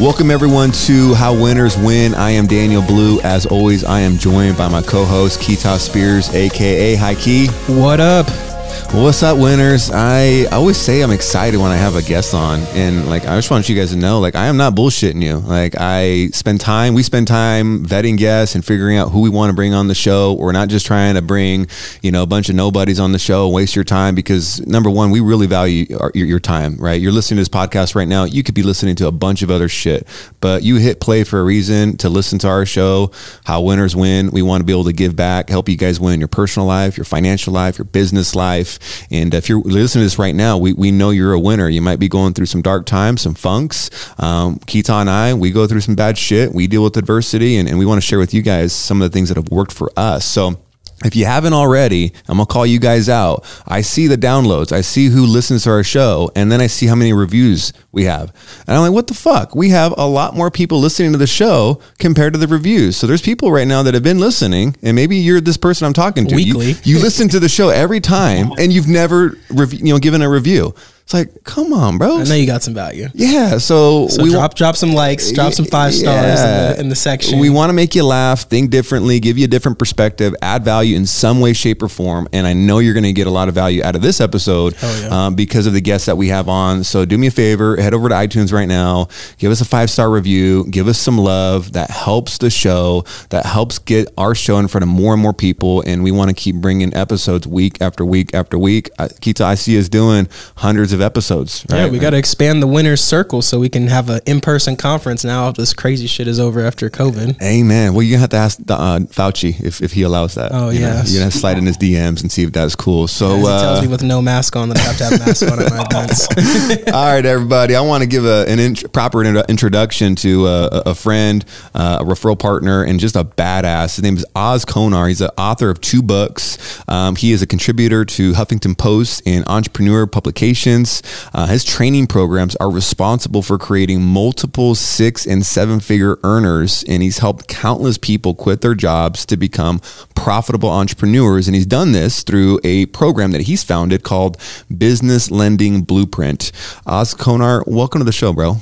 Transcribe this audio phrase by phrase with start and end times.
[0.00, 2.14] Welcome everyone to How Winners Win.
[2.14, 3.20] I am Daniel Blue.
[3.22, 7.48] As always, I am joined by my co-host Keita Spears, aka High Key.
[7.66, 8.47] What up?
[8.90, 9.90] What's up, winners?
[9.92, 13.50] I always say I'm excited when I have a guest on, and like I just
[13.50, 15.36] want you guys to know, like I am not bullshitting you.
[15.36, 19.50] Like I spend time, we spend time vetting guests and figuring out who we want
[19.50, 20.32] to bring on the show.
[20.32, 21.68] We're not just trying to bring,
[22.02, 24.90] you know, a bunch of nobodies on the show and waste your time because number
[24.90, 26.76] one, we really value our, your, your time.
[26.76, 27.00] Right?
[27.00, 28.24] You're listening to this podcast right now.
[28.24, 30.08] You could be listening to a bunch of other shit,
[30.40, 33.12] but you hit play for a reason to listen to our show.
[33.44, 34.30] How winners win.
[34.30, 36.96] We want to be able to give back, help you guys win your personal life,
[36.96, 38.77] your financial life, your business life.
[39.10, 41.68] And if you're listening to this right now, we, we know you're a winner.
[41.68, 43.90] You might be going through some dark times, some funks.
[44.18, 46.52] Um, Keita and I, we go through some bad shit.
[46.52, 49.10] We deal with adversity, and, and we want to share with you guys some of
[49.10, 50.24] the things that have worked for us.
[50.24, 50.60] So,
[51.04, 53.44] if you haven't already, I'm gonna call you guys out.
[53.66, 56.86] I see the downloads, I see who listens to our show, and then I see
[56.86, 58.32] how many reviews we have.
[58.66, 59.54] And I'm like, what the fuck?
[59.54, 62.96] We have a lot more people listening to the show compared to the reviews.
[62.96, 65.92] So there's people right now that have been listening, and maybe you're this person I'm
[65.92, 66.34] talking to.
[66.34, 66.72] Weekly.
[66.82, 70.22] You, you listen to the show every time, and you've never, rev- you know, given
[70.22, 70.74] a review.
[71.08, 72.18] It's like, come on, bro.
[72.18, 73.08] I know you got some value.
[73.14, 73.56] Yeah.
[73.56, 76.94] So, So we drop drop some likes, drop some five stars in, the, in the
[76.94, 77.38] section.
[77.38, 80.98] we want to make you laugh, think differently, give you a different perspective, add value
[80.98, 82.28] in some way, shape, or form.
[82.34, 84.74] And I know you're going to get a lot of value out of this episode
[84.82, 85.08] yeah.
[85.28, 86.84] um, because of the guests that we have on.
[86.84, 89.88] So do me a favor, head over to iTunes right now, give us a five
[89.88, 91.72] star review, give us some love.
[91.72, 95.32] That helps the show, that helps get our show in front of more and more
[95.32, 95.80] people.
[95.86, 98.90] And we want to keep bringing episodes week after week after week.
[98.98, 101.64] Uh, Keita, I see us doing hundreds of episodes.
[101.70, 101.84] Right?
[101.84, 104.76] yeah, we got to expand the winner's circle so we can have an in person
[104.76, 105.48] conference now.
[105.48, 107.40] If this crazy shit is over after COVID.
[107.42, 107.92] Amen.
[107.94, 110.50] Well, you're gonna have to ask uh, Fauci if, if he allows that.
[110.52, 112.74] Oh, You know, you're gonna have to slide in his DMs and see if that's
[112.76, 113.06] cool.
[113.08, 115.18] So, As he tells uh, me with no mask on that I have to have
[115.20, 116.28] mask on at my events.
[116.92, 117.74] all right, everybody.
[117.74, 121.44] I want to give a, an int- proper intro- introduction to uh, a, a friend,
[121.74, 123.96] uh, a referral partner, and just a badass.
[123.96, 125.08] His name is Oz Konar.
[125.08, 126.58] He's the author of two books.
[126.88, 130.87] Um, he is a contributor to Huffington Post and Entrepreneur Publications.
[131.32, 137.02] Uh, his training programs are responsible for creating multiple six and seven figure earners, and
[137.02, 139.80] he's helped countless people quit their jobs to become
[140.14, 141.48] profitable entrepreneurs.
[141.48, 144.36] And he's done this through a program that he's founded called
[144.76, 146.52] Business Lending Blueprint.
[146.86, 148.56] Oz Konar, welcome to the show, bro.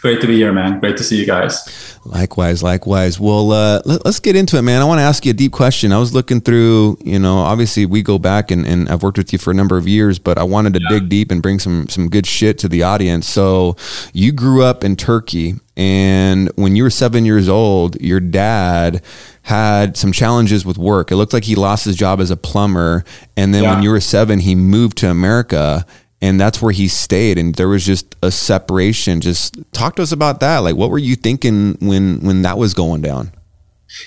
[0.00, 0.78] Great to be here, man.
[0.78, 1.98] Great to see you guys.
[2.04, 3.18] Likewise, likewise.
[3.18, 4.80] Well, uh, let, us get into it, man.
[4.80, 5.92] I want to ask you a deep question.
[5.92, 9.32] I was looking through, you know, obviously we go back and, and I've worked with
[9.32, 11.88] you for a number of years, but I wanted to dig deep and bring some
[11.88, 13.28] some good shit to the audience.
[13.28, 13.76] So,
[14.12, 19.02] you grew up in Turkey, and when you were seven years old, your dad
[19.42, 21.10] had some challenges with work.
[21.10, 23.04] It looked like he lost his job as a plumber,
[23.36, 25.84] and then when you were seven, he moved to America.
[26.20, 29.20] And that's where he stayed, and there was just a separation.
[29.20, 30.58] Just talk to us about that.
[30.58, 33.30] Like, what were you thinking when when that was going down?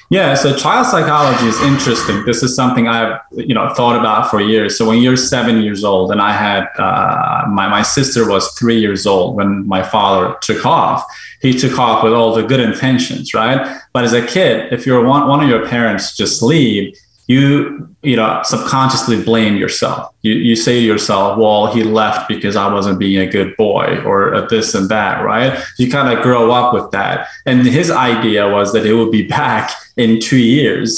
[0.10, 2.24] Yeah, so child psychology is interesting.
[2.26, 4.78] This is something I've you know thought about for years.
[4.78, 8.80] So when you're seven years old, and I had uh, my my sister was three
[8.80, 11.04] years old when my father took off.
[11.42, 13.82] He took off with all the good intentions, right?
[13.94, 16.96] But as a kid, if you're one one of your parents just leave,
[17.32, 20.14] you you know subconsciously blame yourself.
[20.22, 24.02] You you say to yourself, "Well, he left because I wasn't being a good boy,"
[24.06, 25.52] or this and that, right?
[25.78, 27.28] You kind of grow up with that.
[27.46, 30.92] And his idea was that it would be back in two years,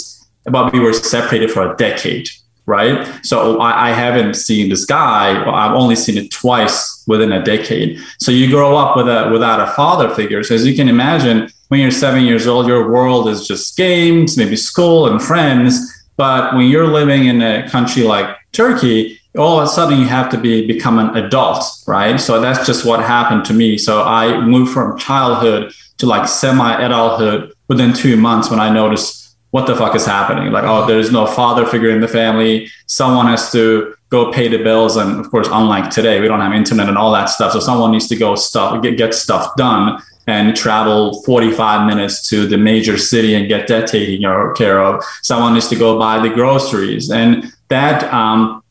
[0.46, 2.30] but we were separated for a decade,
[2.66, 2.96] right?
[3.24, 5.24] So I, I haven't seen this guy.
[5.62, 8.00] I've only seen it twice within a decade.
[8.20, 10.42] So you grow up with a without a father figure.
[10.44, 14.38] So as you can imagine, when you're seven years old, your world is just games,
[14.38, 15.74] maybe school and friends.
[16.18, 20.30] But when you're living in a country like Turkey, all of a sudden you have
[20.30, 22.20] to be become an adult, right?
[22.20, 23.78] So that's just what happened to me.
[23.78, 29.68] So I moved from childhood to like semi-adulthood within two months when I noticed what
[29.68, 30.52] the fuck is happening.
[30.52, 32.70] Like, oh, there's no father figure in the family.
[32.88, 36.54] Someone has to go pay the bills, and of course, unlike today, we don't have
[36.54, 37.54] internet and all that stuff.
[37.54, 42.48] So someone needs to go stuff get get stuff done and travel 45 minutes to
[42.48, 44.22] the major city and get that taken
[44.56, 45.04] care of.
[45.22, 48.64] Someone needs to go buy the groceries, and that um,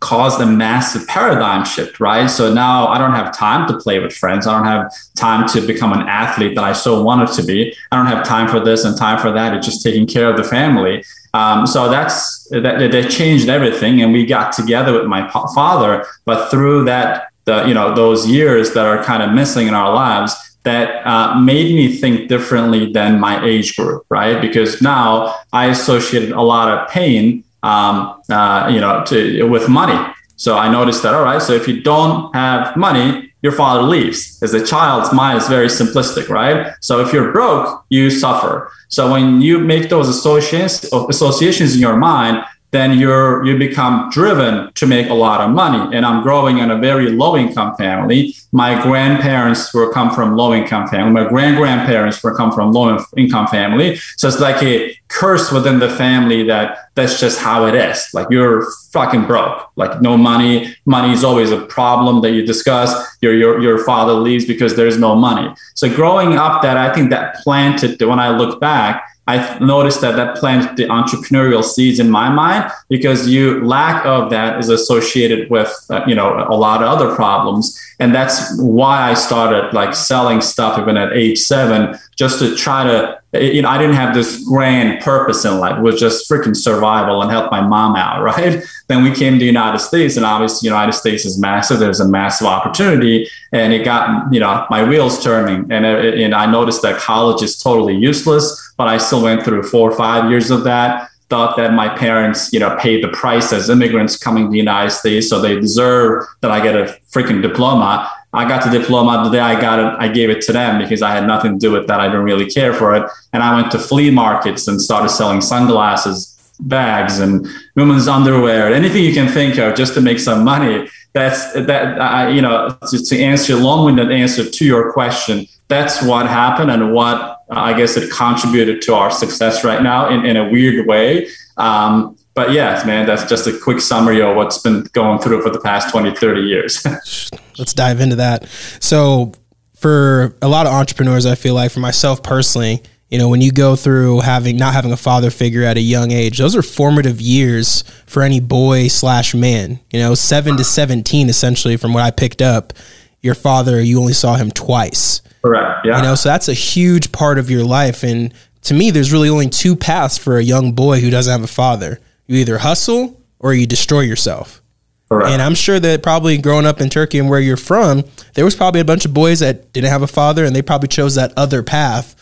[0.00, 2.28] caused a massive paradigm shift, right?
[2.28, 4.46] So now I don't have time to play with friends.
[4.46, 7.74] I don't have time to become an athlete that I so wanted to be.
[7.90, 9.54] I don't have time for this and time for that.
[9.54, 11.04] It's just taking care of the family.
[11.34, 16.06] Um, so that's that, that changed everything, and we got together with my father.
[16.24, 19.92] But through that, the you know those years that are kind of missing in our
[19.92, 20.34] lives,
[20.64, 24.40] that uh, made me think differently than my age group, right?
[24.40, 29.98] Because now I associated a lot of pain, um, uh, you know, to, with money.
[30.36, 34.40] So I noticed that, all right, so if you don't have money, your father leaves.
[34.42, 36.72] As a child's mind is very simplistic, right?
[36.80, 38.70] So if you're broke, you suffer.
[38.88, 44.70] So when you make those associations associations in your mind, then you're you become driven
[44.74, 45.96] to make a lot of money.
[45.96, 48.34] And I'm growing in a very low income family.
[48.52, 51.12] My grandparents were come from low income family.
[51.12, 53.96] My grand grandparents were come from low income family.
[54.16, 58.06] So it's like a curse within the family that that's just how it is.
[58.12, 59.70] Like you're fucking broke.
[59.76, 60.76] Like no money.
[60.84, 62.92] Money is always a problem that you discuss.
[63.22, 65.54] Your your your father leaves because there's no money.
[65.74, 68.00] So growing up, that I think that planted.
[68.02, 72.72] When I look back I noticed that that planted the entrepreneurial seeds in my mind
[72.88, 77.14] because you lack of that is associated with uh, you know a lot of other
[77.14, 82.56] problems, and that's why I started like selling stuff even at age seven, just to
[82.56, 86.28] try to you know I didn't have this grand purpose in life, it was just
[86.28, 88.62] freaking survival and help my mom out, right?
[88.88, 91.78] Then we came to the United States, and obviously the United States is massive.
[91.78, 96.34] There's a massive opportunity, and it got you know my wheels turning, and uh, and
[96.34, 100.30] I noticed that college is totally useless but I still went through four or five
[100.30, 101.10] years of that.
[101.28, 104.92] Thought that my parents, you know, paid the price as immigrants coming to the United
[104.92, 108.10] States, so they deserve that I get a freaking diploma.
[108.32, 109.98] I got the diploma the day I got it.
[109.98, 111.98] I gave it to them because I had nothing to do with that.
[112.00, 115.40] I didn't really care for it, and I went to flea markets and started selling
[115.40, 120.88] sunglasses, bags, and women's underwear, anything you can think of, just to make some money.
[121.14, 122.00] That's that.
[122.00, 126.70] I, you know, to, to answer a long-winded answer to your question, that's what happened
[126.70, 130.86] and what I guess it contributed to our success right now in, in a weird
[130.86, 131.28] way.
[131.56, 135.50] Um, but yes, man, that's just a quick summary of what's been going through for
[135.50, 136.86] the past 20, 30 years.
[137.58, 138.46] Let's dive into that.
[138.78, 139.32] So,
[139.74, 143.50] for a lot of entrepreneurs, I feel like for myself personally, you know, when you
[143.50, 147.20] go through having not having a father figure at a young age, those are formative
[147.20, 149.80] years for any boy slash man.
[149.90, 152.72] You know, seven to seventeen, essentially, from what I picked up,
[153.20, 155.22] your father, you only saw him twice.
[155.42, 155.84] Correct.
[155.84, 155.96] Yeah.
[155.96, 158.04] You know, so that's a huge part of your life.
[158.04, 158.32] And
[158.62, 161.52] to me, there's really only two paths for a young boy who doesn't have a
[161.52, 161.98] father.
[162.28, 164.62] You either hustle or you destroy yourself.
[165.08, 165.30] Correct.
[165.30, 168.04] And I'm sure that probably growing up in Turkey and where you're from,
[168.34, 170.88] there was probably a bunch of boys that didn't have a father and they probably
[170.88, 172.14] chose that other path.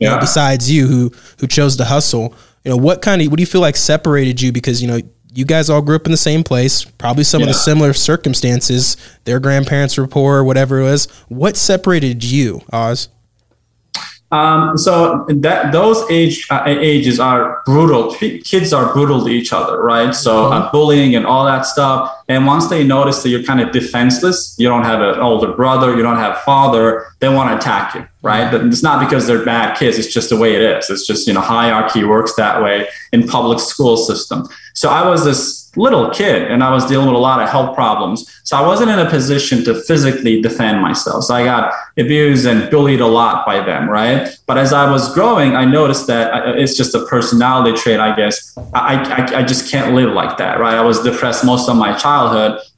[0.00, 2.34] You know, besides you who who chose to hustle.
[2.64, 5.00] You know, what kind of what do you feel like separated you because you know
[5.32, 7.46] you guys all grew up in the same place, probably some yeah.
[7.46, 8.96] of the similar circumstances.
[9.24, 11.06] Their grandparents were poor, whatever it was.
[11.28, 13.08] What separated you, Oz?
[14.32, 18.14] Um, so that those age uh, ages are brutal.
[18.14, 20.14] Kids are brutal to each other, right?
[20.14, 22.21] So uh, bullying and all that stuff.
[22.28, 25.96] And once they notice that you're kind of defenseless, you don't have an older brother,
[25.96, 28.50] you don't have father, they want to attack you, right?
[28.50, 29.98] But it's not because they're bad kids.
[29.98, 30.90] It's just the way it is.
[30.90, 34.48] It's just you know hierarchy works that way in public school system.
[34.74, 37.74] So I was this little kid and I was dealing with a lot of health
[37.74, 38.28] problems.
[38.44, 41.24] So I wasn't in a position to physically defend myself.
[41.24, 44.28] So I got abused and bullied a lot by them, right?
[44.46, 48.00] But as I was growing, I noticed that uh, uh, it's just a personality trait,
[48.00, 48.56] I guess.
[48.74, 50.74] I, I, I just can't live like that, right?
[50.74, 52.21] I was depressed most of my childhood,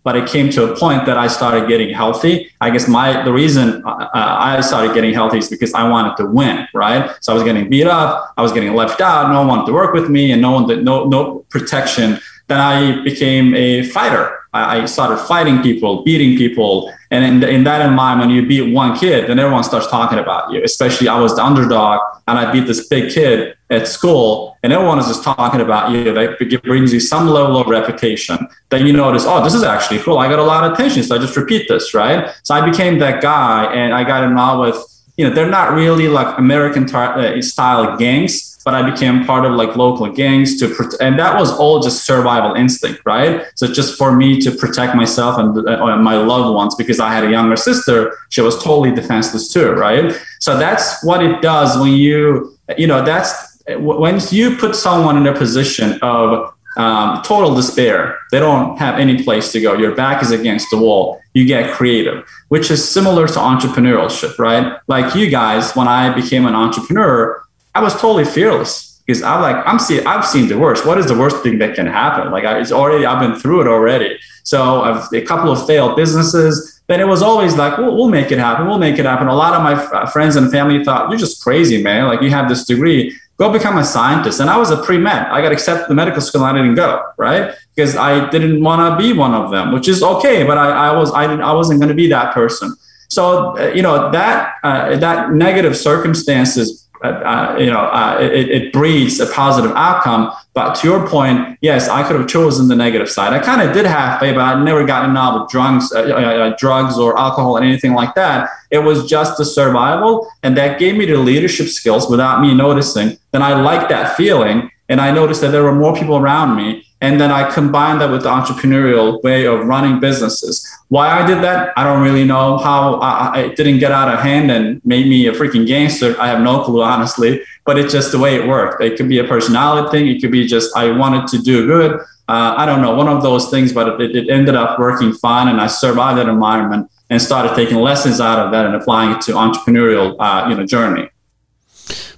[0.05, 2.51] but it came to a point that I started getting healthy.
[2.61, 6.27] I guess my the reason uh, I started getting healthy is because I wanted to
[6.27, 7.11] win, right?
[7.21, 9.73] So I was getting beat up, I was getting left out, no one wanted to
[9.73, 14.41] work with me, and no one did no no protection then I became a fighter.
[14.53, 16.93] I, started fighting people, beating people.
[17.15, 20.61] And in, in that when you beat one kid, then everyone starts talking about you.
[20.65, 24.99] Especially I was the underdog and I beat this big kid at school and everyone
[24.99, 26.13] is just talking about you.
[26.13, 28.37] That brings you some level of reputation.
[28.71, 30.19] Then you notice, oh, this is actually cool.
[30.19, 31.05] I got a lot of attention.
[31.05, 32.35] So I just repeat this, right?
[32.43, 36.09] So I became that guy and I got involved with, you know, they're not really
[36.09, 40.69] like American tar- uh, style gangs but I became part of like local gangs to,
[40.69, 43.45] protect, and that was all just survival instinct, right?
[43.57, 47.25] So just for me to protect myself and uh, my loved ones because I had
[47.25, 50.15] a younger sister, she was totally defenseless too, right?
[50.41, 55.27] So that's what it does when you, you know, that's when you put someone in
[55.27, 58.19] a position of um, total despair.
[58.31, 59.75] They don't have any place to go.
[59.75, 61.21] Your back is against the wall.
[61.35, 64.79] You get creative, which is similar to entrepreneurship, right?
[64.87, 67.44] Like you guys, when I became an entrepreneur,
[67.75, 70.87] I was totally fearless because I'm like, I'm see, I've seen the worst.
[70.87, 72.31] What is the worst thing that can happen?
[72.31, 74.19] Like I, it's already, I've been through it already.
[74.45, 76.83] So I've a couple of failed businesses.
[76.87, 78.67] Then it was always like, we'll, we'll make it happen.
[78.67, 79.27] We'll make it happen.
[79.27, 82.07] A lot of my f- friends and family thought you're just crazy, man.
[82.07, 84.41] Like you have this degree, go become a scientist.
[84.41, 85.27] And I was a pre med.
[85.27, 86.45] I got accepted the medical school.
[86.45, 89.89] And I didn't go right because I didn't want to be one of them, which
[89.89, 90.45] is okay.
[90.45, 92.77] But I, I was, I, I wasn't going to be that person.
[93.09, 98.49] So uh, you know that uh, that negative circumstances uh, uh, you know, uh, it,
[98.49, 100.33] it, breeds a positive outcome.
[100.55, 103.35] But to your point, yes, I could have chosen the negative side.
[103.35, 106.97] I kind of did faith, but I never got involved with drugs, uh, uh, drugs
[106.99, 108.49] or alcohol and anything like that.
[108.71, 113.19] It was just the survival, and that gave me the leadership skills without me noticing.
[113.33, 116.87] Then I liked that feeling, and I noticed that there were more people around me
[117.05, 120.67] and then I combined that with the entrepreneurial way of running businesses.
[120.89, 122.57] Why I did that, I don't really know.
[122.57, 126.29] How I, I didn't get out of hand and made me a freaking gangster, I
[126.29, 127.43] have no clue, honestly.
[127.67, 128.83] But it's just the way it worked.
[128.83, 130.09] It could be a personality thing.
[130.09, 132.01] It could be just I wanted to do good.
[132.27, 135.49] Uh, I don't know, one of those things, but it, it ended up working fine.
[135.49, 139.21] And I survived that environment and started taking lessons out of that and applying it
[139.27, 141.11] to entrepreneurial, uh, you know, journey.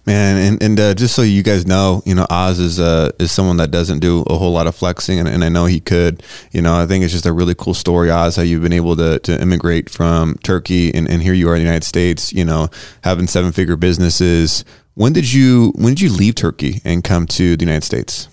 [0.06, 3.32] Man, and, and uh, just so you guys know, you know, Oz is uh, is
[3.32, 6.22] someone that doesn't do a whole lot of flexing, and, and I know he could.
[6.52, 8.94] You know, I think it's just a really cool story, Oz, how you've been able
[8.94, 12.32] to, to immigrate from Turkey, and, and here you are in the United States.
[12.32, 12.68] You know,
[13.02, 14.64] having seven figure businesses.
[14.94, 18.28] When did you when did you leave Turkey and come to the United States?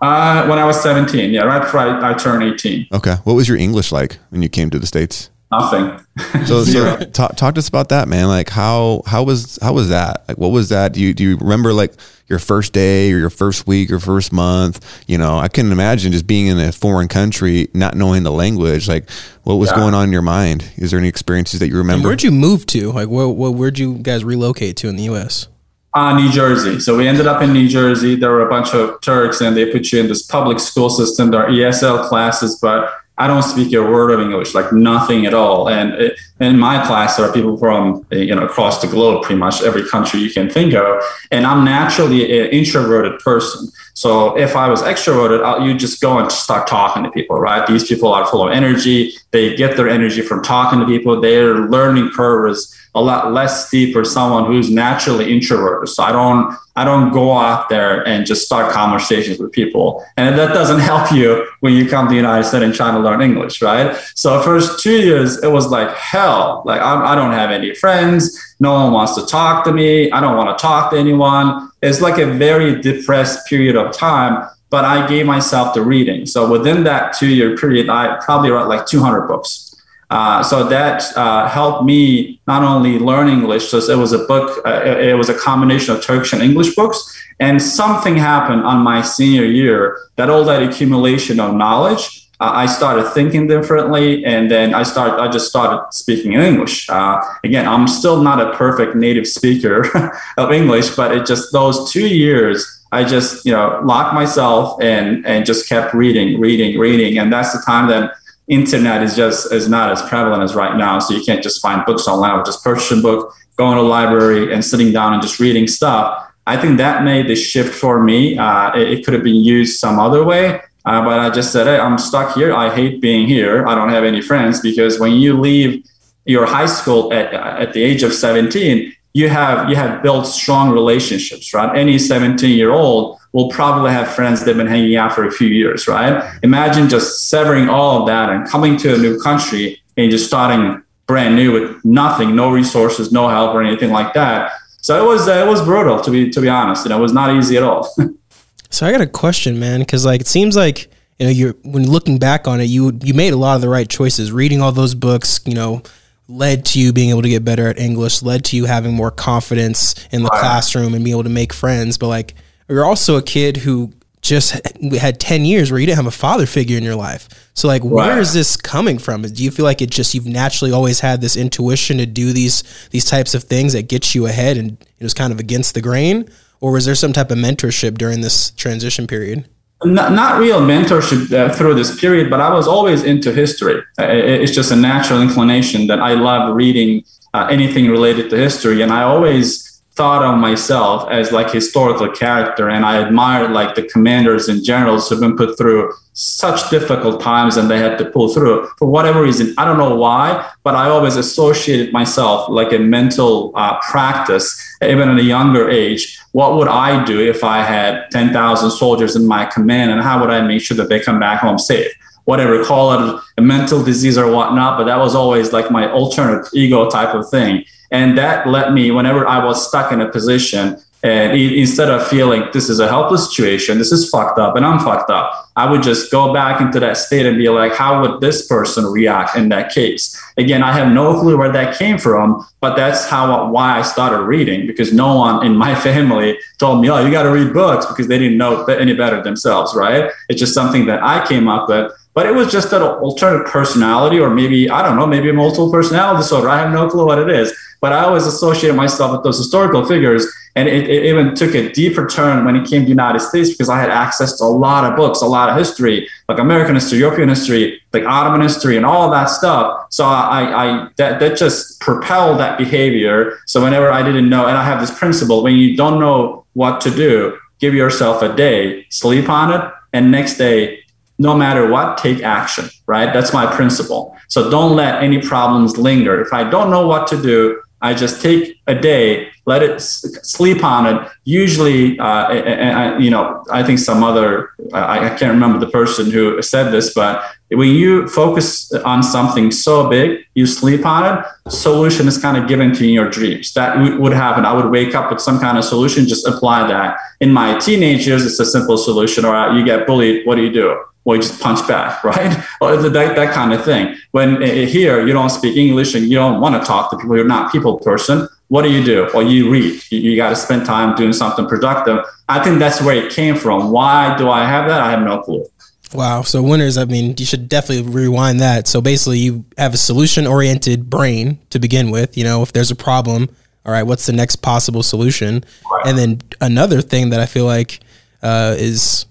[0.00, 2.86] Uh, when I was seventeen, yeah, right before I, I turned eighteen.
[2.92, 5.30] Okay, what was your English like when you came to the states?
[5.50, 6.04] Nothing.
[6.44, 8.28] so, so talk, talk to us about that, man.
[8.28, 10.24] Like how how was how was that?
[10.28, 10.92] Like what was that?
[10.92, 11.94] Do you do you remember like
[12.26, 15.04] your first day or your first week or first month?
[15.06, 18.88] You know, I couldn't imagine just being in a foreign country, not knowing the language.
[18.88, 19.08] Like
[19.44, 19.76] what was yeah.
[19.76, 20.72] going on in your mind?
[20.76, 21.94] Is there any experiences that you remember?
[21.94, 22.90] And where'd you move to?
[22.90, 25.48] Like where, where where'd you guys relocate to in the U.S.?
[25.94, 26.78] Uh, New Jersey.
[26.78, 28.16] So we ended up in New Jersey.
[28.16, 31.30] There were a bunch of Turks, and they put you in this public school system.
[31.30, 35.32] There are ESL classes, but I don't speak a word of English, like nothing at
[35.32, 35.68] all.
[35.68, 39.24] And it, in my class, there are people from uh, you know across the globe,
[39.24, 41.02] pretty much every country you can think of.
[41.30, 43.70] And I'm naturally an introverted person.
[43.94, 47.66] So if I was extroverted, I'll, you just go and start talking to people, right?
[47.66, 49.14] These people are full of energy.
[49.30, 51.18] They get their energy from talking to people.
[51.18, 55.88] Their learning curve is a lot less steep for someone who's naturally introverted.
[55.90, 60.04] So I don't I don't go out there and just start conversations with people.
[60.16, 62.98] And that doesn't help you when you come to the United States and try to
[62.98, 63.96] learn English, right?
[64.14, 66.62] So first two years, it was like hell.
[66.64, 68.38] Like I do not have any friends.
[68.60, 70.10] No one wants to talk to me.
[70.10, 71.70] I don't want to talk to anyone.
[71.82, 74.48] It's like a very depressed period of time.
[74.68, 76.26] But I gave myself the reading.
[76.26, 79.75] So within that two year period, I probably wrote like 200 books.
[80.08, 84.64] Uh, so that uh, helped me not only learn English, so it was a book,
[84.64, 87.12] uh, it was a combination of Turkish and English books.
[87.40, 92.66] And something happened on my senior year that all that accumulation of knowledge, uh, I
[92.66, 94.24] started thinking differently.
[94.24, 96.88] And then I started, I just started speaking English.
[96.88, 101.92] Uh, again, I'm still not a perfect native speaker of English, but it just those
[101.92, 107.18] two years, I just, you know, locked myself and, and just kept reading, reading, reading.
[107.18, 108.14] And that's the time that
[108.48, 110.98] internet is just is not as prevalent as right now.
[110.98, 113.82] So you can't just find books online or just purchase a book, going to a
[113.82, 116.22] library and sitting down and just reading stuff.
[116.46, 118.38] I think that made the shift for me.
[118.38, 121.66] Uh, it, it, could have been used some other way, uh, but I just said,
[121.66, 122.54] hey, I'm stuck here.
[122.54, 123.66] I hate being here.
[123.66, 125.84] I don't have any friends because when you leave
[126.24, 130.70] your high school at, at the age of 17, you have you have built strong
[130.70, 131.74] relationships, right?
[131.76, 135.48] Any 17 year old will probably have friends they've been hanging out for a few
[135.48, 136.38] years, right?
[136.42, 140.82] Imagine just severing all of that and coming to a new country and just starting
[141.06, 144.52] brand new with nothing, no resources, no help or anything like that.
[144.80, 146.84] So it was uh, it was brutal to be to be honest.
[146.84, 147.92] You know, it was not easy at all.
[148.70, 151.90] so I got a question, man, because like it seems like you know you're when
[151.90, 154.30] looking back on it, you you made a lot of the right choices.
[154.30, 155.82] Reading all those books, you know,
[156.28, 159.10] led to you being able to get better at English, led to you having more
[159.10, 161.98] confidence in the classroom and being able to make friends.
[161.98, 162.34] But like
[162.68, 163.92] you're also a kid who
[164.26, 164.60] just
[164.98, 167.28] had 10 years where you didn't have a father figure in your life.
[167.54, 169.22] So like where is this coming from?
[169.22, 172.88] Do you feel like it just you've naturally always had this intuition to do these
[172.90, 175.80] these types of things that get you ahead and it was kind of against the
[175.80, 176.28] grain
[176.60, 179.48] or was there some type of mentorship during this transition period?
[179.84, 183.82] Not, not real mentorship uh, through this period, but I was always into history.
[183.98, 187.04] Uh, it's just a natural inclination that I love reading
[187.34, 192.68] uh, anything related to history and I always thought of myself as like historical character
[192.68, 197.56] and i admired like the commanders and generals who've been put through such difficult times
[197.56, 199.54] and they had to pull through for whatever reason.
[199.58, 204.48] I don't know why but i always associated myself like a mental uh, practice
[204.82, 206.18] even at a younger age.
[206.32, 210.30] What would i do if i had 10000 soldiers in my command and how would
[210.30, 211.92] i make sure that they come back home safe
[212.26, 216.46] whatever call it a mental disease or whatnot but that was always like my alternate
[216.52, 220.78] ego type of thing and that let me, whenever I was stuck in a position,
[221.02, 224.80] And instead of feeling this is a helpless situation, this is fucked up and I'm
[224.80, 228.20] fucked up, I would just go back into that state and be like, how would
[228.20, 230.20] this person react in that case?
[230.36, 234.22] Again, I have no clue where that came from, but that's how why I started
[234.22, 237.86] reading because no one in my family told me, oh, you got to read books
[237.86, 240.10] because they didn't know any better themselves, right?
[240.28, 244.18] It's just something that I came up with but it was just an alternate personality,
[244.18, 246.48] or maybe, I don't know, maybe a multiple personality disorder.
[246.48, 247.54] I have no clue what it is.
[247.82, 250.26] But I always associated myself with those historical figures.
[250.54, 253.50] And it, it even took a deeper turn when it came to the United States
[253.50, 256.76] because I had access to a lot of books, a lot of history, like American
[256.76, 259.84] history, European history, like Ottoman history, and all that stuff.
[259.90, 263.40] So I, I that, that just propelled that behavior.
[263.44, 266.80] So whenever I didn't know, and I have this principle when you don't know what
[266.80, 270.82] to do, give yourself a day, sleep on it, and next day
[271.18, 273.12] no matter what, take action, right?
[273.12, 274.16] That's my principle.
[274.28, 276.20] So don't let any problems linger.
[276.20, 280.64] If I don't know what to do, I just take a day, let it sleep
[280.64, 281.10] on it.
[281.24, 286.10] Usually, uh, and, you know, I think some other, I, I can't remember the person
[286.10, 291.24] who said this, but when you focus on something so big, you sleep on it,
[291.50, 293.52] solution is kind of given to you in your dreams.
[293.52, 294.44] That would happen.
[294.44, 296.98] I would wake up with some kind of solution, just apply that.
[297.20, 299.24] In my teenage years, it's a simple solution.
[299.24, 300.82] Or uh, you get bullied, what do you do?
[301.06, 302.36] Or you just punch back, right?
[302.60, 303.96] Or that, that kind of thing.
[304.10, 307.16] When uh, here you don't speak English and you don't want to talk to people,
[307.16, 308.28] you're not people person.
[308.48, 309.08] What do you do?
[309.14, 309.80] Well, you read.
[309.90, 312.04] You, you got to spend time doing something productive.
[312.28, 313.70] I think that's where it came from.
[313.70, 314.80] Why do I have that?
[314.80, 315.46] I have no clue.
[315.94, 316.22] Wow.
[316.22, 318.66] So winners, I mean, you should definitely rewind that.
[318.66, 322.18] So basically you have a solution oriented brain to begin with.
[322.18, 323.28] You know, if there's a problem,
[323.64, 325.44] all right, what's the next possible solution?
[325.70, 325.86] Right.
[325.86, 327.80] And then another thing that I feel like
[328.22, 329.06] uh, is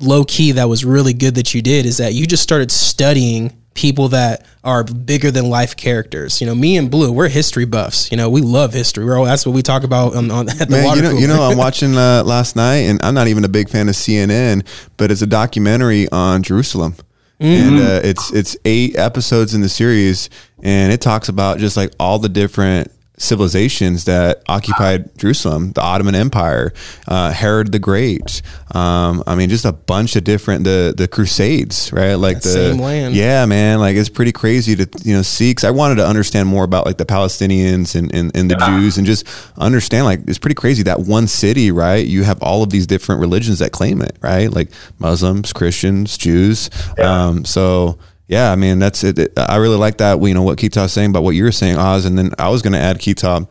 [0.00, 3.56] low key that was really good that you did is that you just started studying
[3.74, 6.40] people that are bigger than life characters.
[6.40, 8.10] You know, me and Blue, we're history buffs.
[8.10, 9.04] You know, we love history.
[9.04, 10.96] We're all, that's what we talk about on, on at the Man, water.
[10.96, 13.68] You know, you know, I'm watching uh, last night, and I'm not even a big
[13.68, 14.66] fan of CNN,
[14.96, 16.96] but it's a documentary on Jerusalem.
[17.40, 17.68] Mm-hmm.
[17.68, 20.28] And uh, it's it's eight episodes in the series,
[20.62, 26.14] and it talks about just like all the different civilizations that occupied Jerusalem, the Ottoman
[26.14, 26.72] Empire,
[27.06, 28.42] uh, Herod the Great.
[28.74, 32.14] Um, I mean, just a bunch of different the the Crusades, right?
[32.14, 33.14] Like that the same land.
[33.14, 33.78] Yeah, man.
[33.78, 35.54] Like it's pretty crazy to you know see.
[35.54, 38.78] Cause I wanted to understand more about like the Palestinians and and, and the yeah.
[38.78, 42.06] Jews, and just understand like it's pretty crazy that one city, right?
[42.06, 44.50] You have all of these different religions that claim it, right?
[44.50, 46.70] Like Muslims, Christians, Jews.
[46.98, 47.26] Yeah.
[47.26, 47.98] Um, so
[48.30, 49.32] yeah, I mean that's it.
[49.36, 50.22] I really like that.
[50.22, 52.62] You know what Keita's saying about what you were saying, Oz, and then I was
[52.62, 53.48] going to add Keetaw.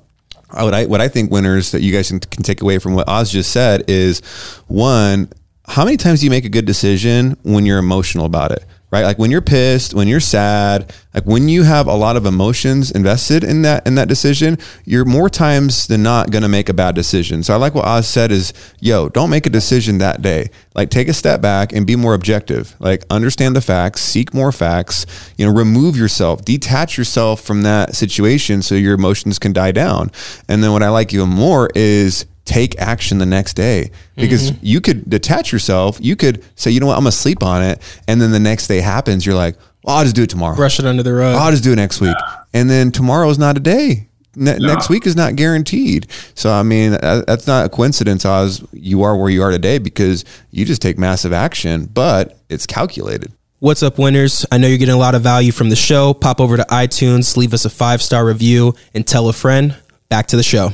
[0.54, 3.08] What I what I think winners that you guys can, can take away from what
[3.10, 4.22] Oz just said is
[4.68, 5.34] one.
[5.66, 8.64] How many times do you make a good decision when you're emotional about it?
[8.92, 9.04] Right?
[9.04, 12.92] Like when you're pissed, when you're sad, like when you have a lot of emotions
[12.92, 16.74] invested in that in that decision, you're more times than not going to make a
[16.74, 17.44] bad decision.
[17.44, 20.50] So I like what Oz said is, yo, don't make a decision that day.
[20.76, 22.76] Like take a step back and be more objective.
[22.80, 25.06] Like understand the facts, seek more facts,
[25.38, 30.12] you know, remove yourself, detach yourself from that situation so your emotions can die down.
[30.48, 34.66] And then what I like even more is take action the next day because mm-hmm.
[34.66, 36.00] you could detach yourself.
[36.02, 38.68] You could say, you know what, I'm gonna sleep on it, and then the next
[38.68, 39.24] day happens.
[39.24, 40.56] You're like, well, I'll just do it tomorrow.
[40.56, 41.36] Brush it under the rug.
[41.36, 42.16] I'll just do it next week,
[42.54, 44.08] and then tomorrow is not a day.
[44.36, 44.74] Ne- no.
[44.74, 46.08] Next week is not guaranteed.
[46.34, 48.26] So I mean, that's not a coincidence.
[48.26, 52.66] Oz, you are where you are today because you just take massive action, but it's
[52.66, 53.32] calculated.
[53.60, 54.46] What's up, winners?
[54.52, 56.14] I know you're getting a lot of value from the show.
[56.14, 59.76] Pop over to iTunes, leave us a five star review, and tell a friend.
[60.10, 60.72] Back to the show.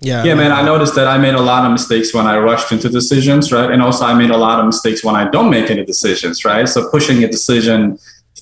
[0.00, 0.24] Yeah.
[0.24, 0.52] Yeah, man.
[0.52, 3.70] I noticed that I made a lot of mistakes when I rushed into decisions, right?
[3.70, 6.68] And also I made a lot of mistakes when I don't make any decisions, right?
[6.68, 7.98] So pushing a decision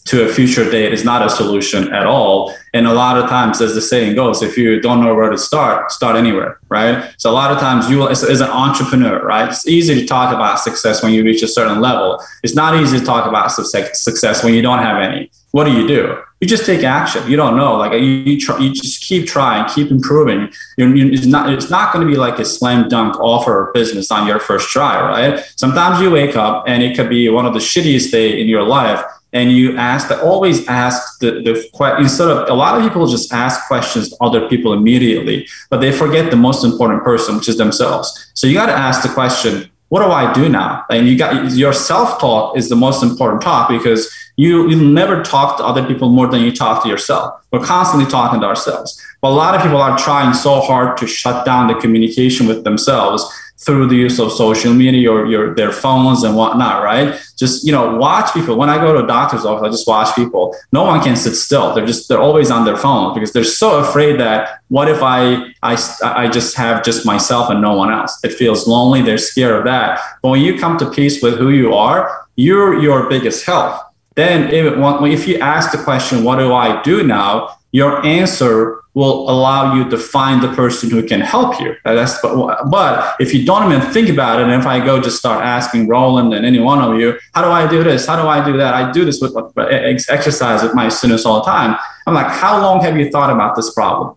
[0.07, 2.55] to a future date is not a solution at all.
[2.75, 5.39] And a lot of times, as the saying goes, if you don't know where to
[5.39, 7.15] start, start anywhere, right?
[7.17, 9.49] So a lot of times, you as, as an entrepreneur, right?
[9.49, 12.23] It's easy to talk about success when you reach a certain level.
[12.43, 15.31] It's not easy to talk about success when you don't have any.
[15.55, 16.21] What do you do?
[16.41, 17.31] You just take action.
[17.31, 20.53] You don't know, like you you, try, you just keep trying, keep improving.
[20.77, 24.11] You're, you, it's not it's not going to be like a slam dunk offer business
[24.11, 25.45] on your first try, right?
[25.55, 28.65] Sometimes you wake up and it could be one of the shittiest day in your
[28.65, 29.01] life
[29.33, 33.07] and you ask that always ask the, the question instead of a lot of people
[33.07, 37.49] just ask questions to other people immediately but they forget the most important person which
[37.49, 41.09] is themselves so you got to ask the question what do i do now and
[41.09, 45.65] you got your self-talk is the most important talk because you you never talk to
[45.65, 49.35] other people more than you talk to yourself we're constantly talking to ourselves but a
[49.35, 53.25] lot of people are trying so hard to shut down the communication with themselves
[53.65, 57.21] through the use of social media or your their phones and whatnot, right?
[57.37, 58.57] Just you know, watch people.
[58.57, 60.55] When I go to a doctor's office, I just watch people.
[60.73, 61.75] No one can sit still.
[61.75, 65.53] They're just they're always on their phone because they're so afraid that what if I
[65.63, 68.19] I I just have just myself and no one else?
[68.25, 69.03] It feels lonely.
[69.03, 70.01] They're scared of that.
[70.21, 73.81] But when you come to peace with who you are, you're your biggest help.
[74.15, 74.75] Then if,
[75.21, 77.57] if you ask the question, what do I do now?
[77.73, 81.75] Your answer will allow you to find the person who can help you.
[81.85, 85.19] That's, but, but if you don't even think about it, and if I go just
[85.19, 88.07] start asking Roland and any one of you, how do I do this?
[88.07, 88.75] How do I do that?
[88.75, 91.77] I do this with exercise with my students all the time.
[92.07, 94.17] I'm like, how long have you thought about this problem?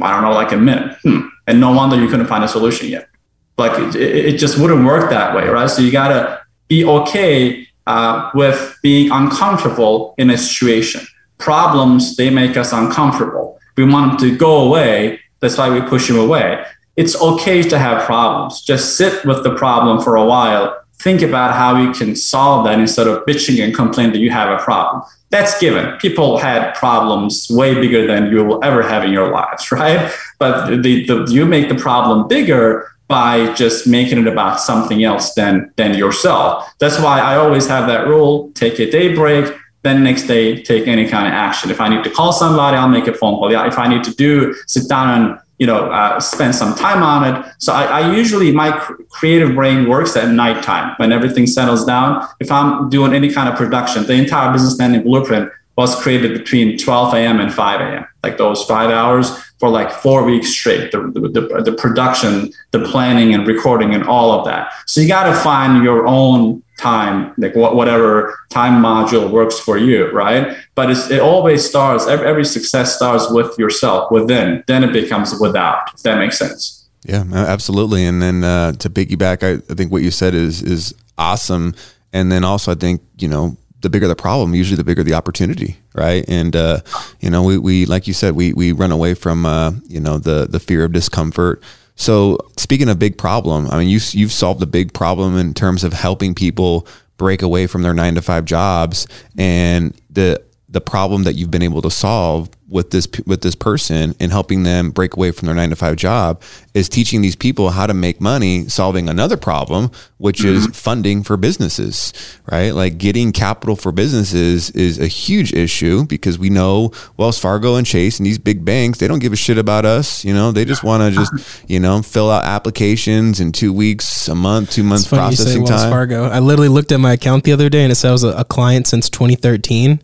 [0.00, 0.98] I don't know, like a minute.
[1.02, 1.28] Hmm.
[1.46, 3.08] And no wonder you couldn't find a solution yet.
[3.56, 5.70] Like it, it just wouldn't work that way, right?
[5.70, 11.00] So you got to be okay uh, with being uncomfortable in a situation.
[11.38, 13.58] Problems they make us uncomfortable.
[13.76, 16.64] We want them to go away that's why we push them away.
[16.96, 18.62] It's okay to have problems.
[18.62, 20.76] Just sit with the problem for a while.
[20.98, 24.50] Think about how you can solve that instead of bitching and complaining that you have
[24.50, 25.04] a problem.
[25.30, 25.96] That's given.
[25.98, 30.12] People had problems way bigger than you will ever have in your lives right?
[30.38, 35.34] But the, the you make the problem bigger by just making it about something else
[35.34, 40.02] than than yourself that's why i always have that rule take a day break then
[40.02, 41.70] next day take any kind of action.
[41.70, 43.50] If I need to call somebody, I'll make a phone call.
[43.50, 47.20] If I need to do sit down and you know uh, spend some time on
[47.24, 47.52] it.
[47.58, 52.26] So I, I usually my cr- creative brain works at nighttime when everything settles down.
[52.40, 56.76] If I'm doing any kind of production, the entire business lending blueprint was created between
[56.76, 57.40] 12 a.m.
[57.40, 58.06] and 5 a.m.
[58.28, 60.92] Like those five hours for like four weeks straight.
[60.92, 64.72] The, the, the production, the planning, and recording, and all of that.
[64.86, 70.10] So you got to find your own time, like whatever time module works for you,
[70.12, 70.56] right?
[70.74, 75.92] But it always starts, every, every success starts with yourself within, then it becomes without,
[75.94, 76.88] if that makes sense.
[77.04, 78.04] Yeah, absolutely.
[78.04, 81.74] And then uh, to piggyback, I, I think what you said is is awesome.
[82.12, 85.14] And then also, I think you know the bigger the problem, usually the bigger the
[85.14, 86.24] opportunity, right?
[86.28, 86.80] And uh,
[87.20, 90.18] you know, we, we like you said, we we run away from uh, you know
[90.18, 91.62] the the fear of discomfort.
[91.94, 95.84] So speaking of big problem, I mean, you you've solved a big problem in terms
[95.84, 96.86] of helping people
[97.16, 101.62] break away from their nine to five jobs, and the the problem that you've been
[101.62, 105.54] able to solve with this with this person and helping them break away from their
[105.54, 106.42] 9 to 5 job
[106.74, 110.56] is teaching these people how to make money solving another problem which mm-hmm.
[110.56, 112.12] is funding for businesses
[112.50, 112.70] right?
[112.72, 117.86] Like getting capital for businesses is a huge issue because we know Wells Fargo and
[117.86, 120.52] Chase and these big banks they don't give a shit about us you know?
[120.52, 124.72] They just want to just you know fill out applications in 2 weeks a month
[124.72, 125.90] 2 months processing Wells time.
[125.90, 126.24] Fargo.
[126.24, 128.32] I literally looked at my account the other day and it said I was a,
[128.32, 130.02] a client since 2013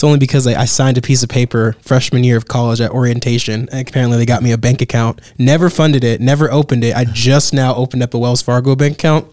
[0.00, 2.90] it's only because I, I, signed a piece of paper freshman year of college at
[2.90, 3.68] orientation.
[3.70, 5.20] And apparently, they got me a bank account.
[5.36, 6.22] Never funded it.
[6.22, 6.96] Never opened it.
[6.96, 9.30] I just now opened up a Wells Fargo bank account.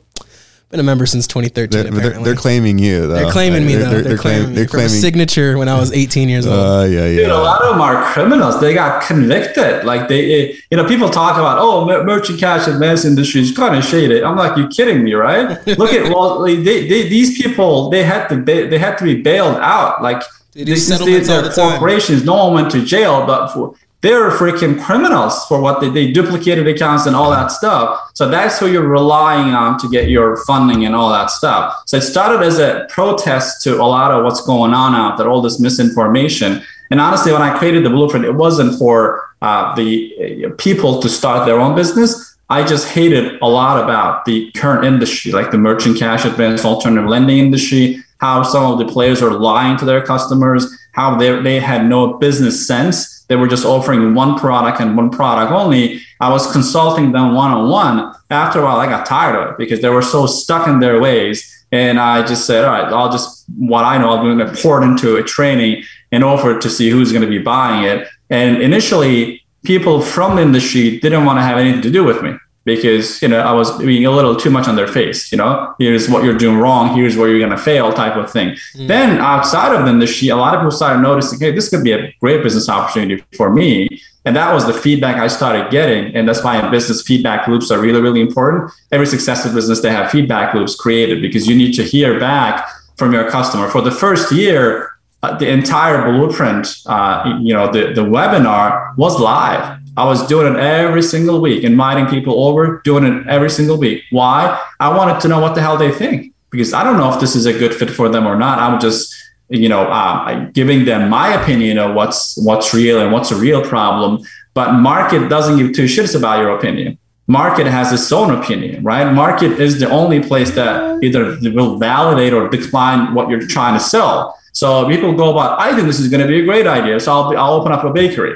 [0.69, 1.69] Been a member since 2013.
[1.69, 3.07] They're, they're, they're claiming you.
[3.07, 3.13] Though.
[3.13, 3.89] They're claiming me though.
[3.89, 6.59] They're, they're, claiming, they're claiming signature when I was 18 years old.
[6.59, 7.21] Uh, yeah, yeah.
[7.21, 8.59] Dude, a lot of them are criminals.
[8.59, 9.85] They got convicted.
[9.85, 13.85] Like they, you know, people talk about oh, merchant cash advance industry is kind of
[13.85, 14.23] shaded.
[14.23, 15.65] I'm like, you kidding me, right?
[15.77, 17.89] Look at well, they, they, these people.
[17.89, 20.03] They had to they had to be bailed out.
[20.03, 20.21] Like
[20.57, 21.69] they do settlements all the time.
[21.77, 26.11] Corporations, no one went to jail, but for, they're freaking criminals for what they, they
[26.11, 28.09] duplicated accounts and all that stuff.
[28.15, 31.83] So that's who you're relying on to get your funding and all that stuff.
[31.85, 35.29] So it started as a protest to a lot of what's going on out there,
[35.29, 36.63] all this misinformation.
[36.89, 41.09] And honestly, when I created the blueprint, it wasn't for uh, the uh, people to
[41.09, 42.35] start their own business.
[42.49, 47.07] I just hated a lot about the current industry, like the merchant cash advance alternative
[47.07, 51.59] lending industry, how some of the players are lying to their customers, how they, they
[51.59, 53.23] had no business sense.
[53.25, 56.01] They were just offering one product and one product only.
[56.19, 58.13] I was consulting them one on one.
[58.29, 60.99] After a while, I got tired of it because they were so stuck in their
[60.99, 61.53] ways.
[61.71, 64.81] And I just said, all right, I'll just, what I know, I'm going to pour
[64.81, 68.07] into a training and offer it to see who's going to be buying it.
[68.29, 72.33] And initially, people from the industry didn't want to have anything to do with me
[72.67, 75.31] because you know I was being a little too much on their face.
[75.31, 76.95] You know, here's what you're doing wrong.
[76.95, 78.49] Here's where you're gonna fail, type of thing.
[78.75, 78.87] Mm.
[78.87, 81.93] Then outside of the industry, a lot of people started noticing, hey, this could be
[81.93, 83.87] a great business opportunity for me.
[84.25, 86.13] And that was the feedback I started getting.
[86.13, 88.69] And that's why in business feedback loops are really, really important.
[88.91, 93.13] Every successful business, they have feedback loops created because you need to hear back from
[93.13, 93.69] your customer.
[93.69, 94.91] For the first year,
[95.23, 100.53] uh, the entire blueprint, uh, you know, the, the webinar was live I was doing
[100.53, 104.03] it every single week, inviting people over, doing it every single week.
[104.11, 104.39] Why?
[104.79, 107.35] I wanted to know what the hell they think because I don't know if this
[107.35, 108.59] is a good fit for them or not.
[108.59, 109.13] I'm just,
[109.49, 113.61] you know, uh, giving them my opinion of what's what's real and what's a real
[113.63, 114.23] problem.
[114.53, 116.99] But market doesn't give two shits about your opinion.
[117.27, 119.11] market has its own opinion, right?
[119.11, 123.83] Market is the only place that either will validate or decline what you're trying to
[123.83, 124.37] sell.
[124.53, 127.11] So people go about, I think this is going to be a great idea, so
[127.11, 128.35] I'll, be, I'll open up a bakery.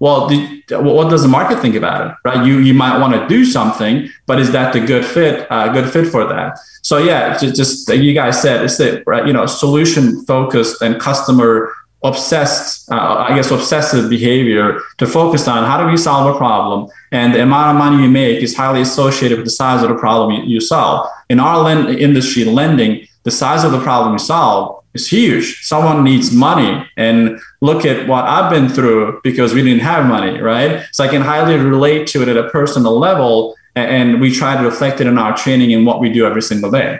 [0.00, 2.44] Well, the, what does the market think about it, right?
[2.46, 5.46] You you might want to do something, but is that the good fit?
[5.50, 6.58] Uh, good fit for that?
[6.82, 10.98] So yeah, just, just you guys said, it's the right, you know, solution focused and
[10.98, 11.70] customer
[12.02, 16.88] obsessed, uh, I guess, obsessive behavior to focus on how do we solve a problem,
[17.12, 19.96] and the amount of money you make is highly associated with the size of the
[19.96, 21.08] problem you, you solve.
[21.28, 25.64] In our lend- industry, lending, the size of the problem you solve is huge.
[25.64, 30.40] Someone needs money, and look at what I've been through because we didn't have money,
[30.40, 30.86] right?
[30.92, 34.62] So I can highly relate to it at a personal level, and we try to
[34.62, 36.98] reflect it in our training and what we do every single day.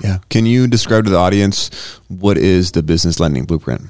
[0.00, 0.18] Yeah.
[0.30, 1.70] Can you describe to the audience
[2.08, 3.82] what is the business lending blueprint?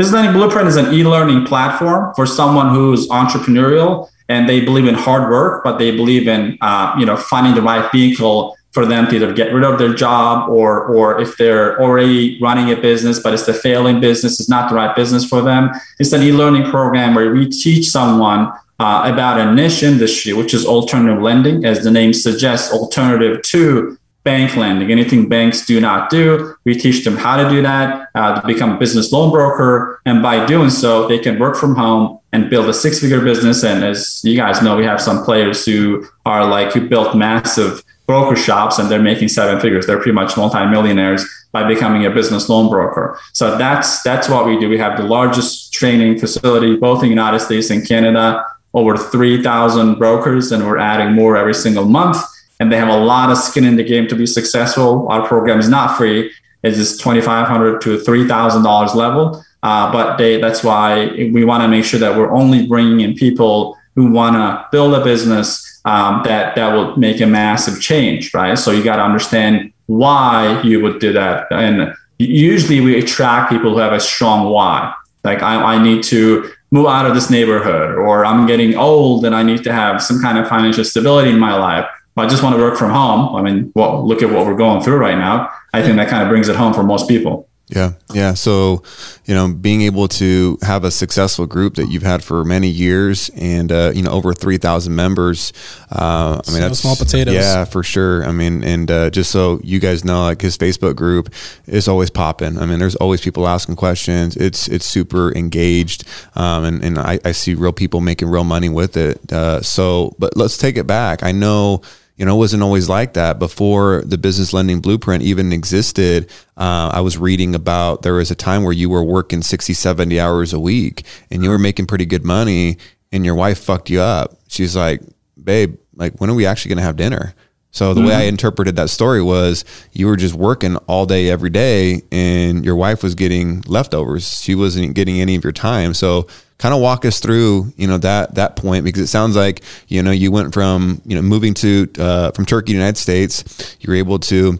[0.00, 4.94] Business Lending Blueprint is an e-learning platform for someone who's entrepreneurial and they believe in
[4.94, 9.08] hard work, but they believe in uh, you know finding the right vehicle for them
[9.08, 13.18] to either get rid of their job or or if they're already running a business
[13.18, 15.70] but it's a failing business, it's not the right business for them.
[15.98, 20.64] It's an e-learning program where we teach someone uh, about a niche industry, which is
[20.64, 26.54] alternative lending, as the name suggests, alternative to bank lending, anything banks do not do.
[26.64, 30.00] We teach them how to do that, uh, to become a business loan broker.
[30.06, 33.64] And by doing so, they can work from home and build a six figure business.
[33.64, 37.82] And as you guys know, we have some players who are like, who built massive
[38.10, 39.86] broker shops and they're making seven figures.
[39.86, 43.18] They're pretty much multimillionaires by becoming a business loan broker.
[43.32, 44.68] So that's, that's what we do.
[44.68, 48.44] We have the largest training facility, both in the United States and Canada,
[48.74, 52.18] over 3,000 brokers, and we're adding more every single month
[52.60, 55.08] and they have a lot of skin in the game to be successful.
[55.08, 56.30] Our program is not free;
[56.62, 59.42] it's just twenty five hundred to three thousand dollars level.
[59.62, 63.14] Uh, but they, that's why we want to make sure that we're only bringing in
[63.14, 68.32] people who want to build a business um, that that will make a massive change,
[68.34, 68.58] right?
[68.58, 73.72] So you got to understand why you would do that, and usually we attract people
[73.72, 74.94] who have a strong why.
[75.24, 79.34] Like I, I need to move out of this neighborhood, or I'm getting old and
[79.34, 81.86] I need to have some kind of financial stability in my life
[82.20, 83.34] I just want to work from home.
[83.34, 85.50] I mean, well, look at what we're going through right now.
[85.72, 87.48] I think that kind of brings it home for most people.
[87.70, 87.92] Yeah.
[88.12, 88.34] Yeah.
[88.34, 88.82] So,
[89.26, 93.30] you know, being able to have a successful group that you've had for many years
[93.36, 95.52] and, uh, you know, over 3,000 members.
[95.90, 97.34] Uh, I mean, that's small potatoes.
[97.34, 98.24] Yeah, for sure.
[98.24, 101.32] I mean, and uh, just so you guys know, like his Facebook group
[101.66, 102.58] is always popping.
[102.58, 104.36] I mean, there's always people asking questions.
[104.36, 106.04] It's, it's super engaged.
[106.34, 109.32] Um, and, and I, I see real people making real money with it.
[109.32, 111.22] Uh, so, but let's take it back.
[111.22, 111.82] I know,
[112.20, 116.30] you know, it wasn't always like that before the business lending blueprint even existed.
[116.54, 120.20] Uh, I was reading about there was a time where you were working 60, 70
[120.20, 122.76] hours a week and you were making pretty good money
[123.10, 124.38] and your wife fucked you up.
[124.48, 125.00] She's like,
[125.42, 127.34] babe, like, when are we actually going to have dinner?
[127.72, 128.08] So the mm-hmm.
[128.08, 128.28] way I mm-hmm.
[128.30, 133.02] interpreted that story was you were just working all day every day and your wife
[133.02, 134.40] was getting leftovers.
[134.40, 135.94] She wasn't getting any of your time.
[135.94, 136.26] So
[136.58, 140.02] kind of walk us through, you know, that that point because it sounds like you
[140.02, 143.76] know you went from you know moving to uh, from Turkey to the United States,
[143.80, 144.58] you were able to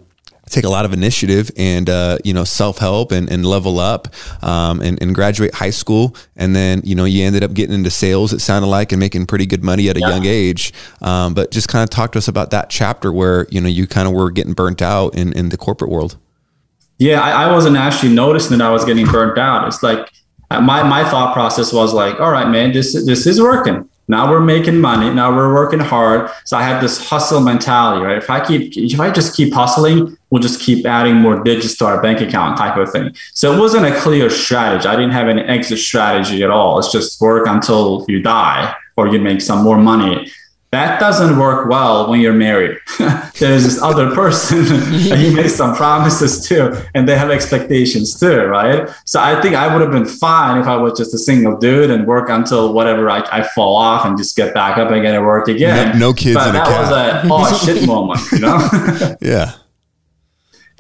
[0.51, 4.09] take a lot of initiative and uh, you know self help and, and level up
[4.43, 7.91] um, and, and, graduate high school and then you know you ended up getting into
[7.91, 10.09] sales it sounded like and making pretty good money at a yeah.
[10.09, 13.61] young age um, but just kind of talk to us about that chapter where you
[13.61, 16.17] know you kind of were getting burnt out in, in the corporate world
[16.99, 20.11] yeah I, I wasn't actually noticing that I was getting burnt out it's like
[20.51, 23.89] my my thought process was like, all right, man, this this is working.
[24.11, 25.09] Now we're making money.
[25.15, 26.31] Now we're working hard.
[26.45, 28.19] So I had this hustle mentality, right?
[28.19, 31.87] If I keep, if I just keep hustling, we'll just keep adding more digits to
[31.87, 33.15] our bank account type of thing.
[33.35, 34.89] So it wasn't a clear strategy.
[34.89, 36.81] I didn't have an exit strategy at all.
[36.81, 40.31] It's just work until you die or you make some more money
[40.73, 42.79] that doesn't work well when you're married.
[43.39, 44.59] There's this other person
[45.13, 48.89] and you make some promises too, and they have expectations too, right?
[49.05, 51.91] So I think I would have been fine if I was just a single dude
[51.91, 55.27] and work until whatever I, I fall off and just get back up again and
[55.27, 55.99] work again.
[55.99, 59.17] No, no kids but in that a was a oh shit moment, you know?
[59.21, 59.55] yeah.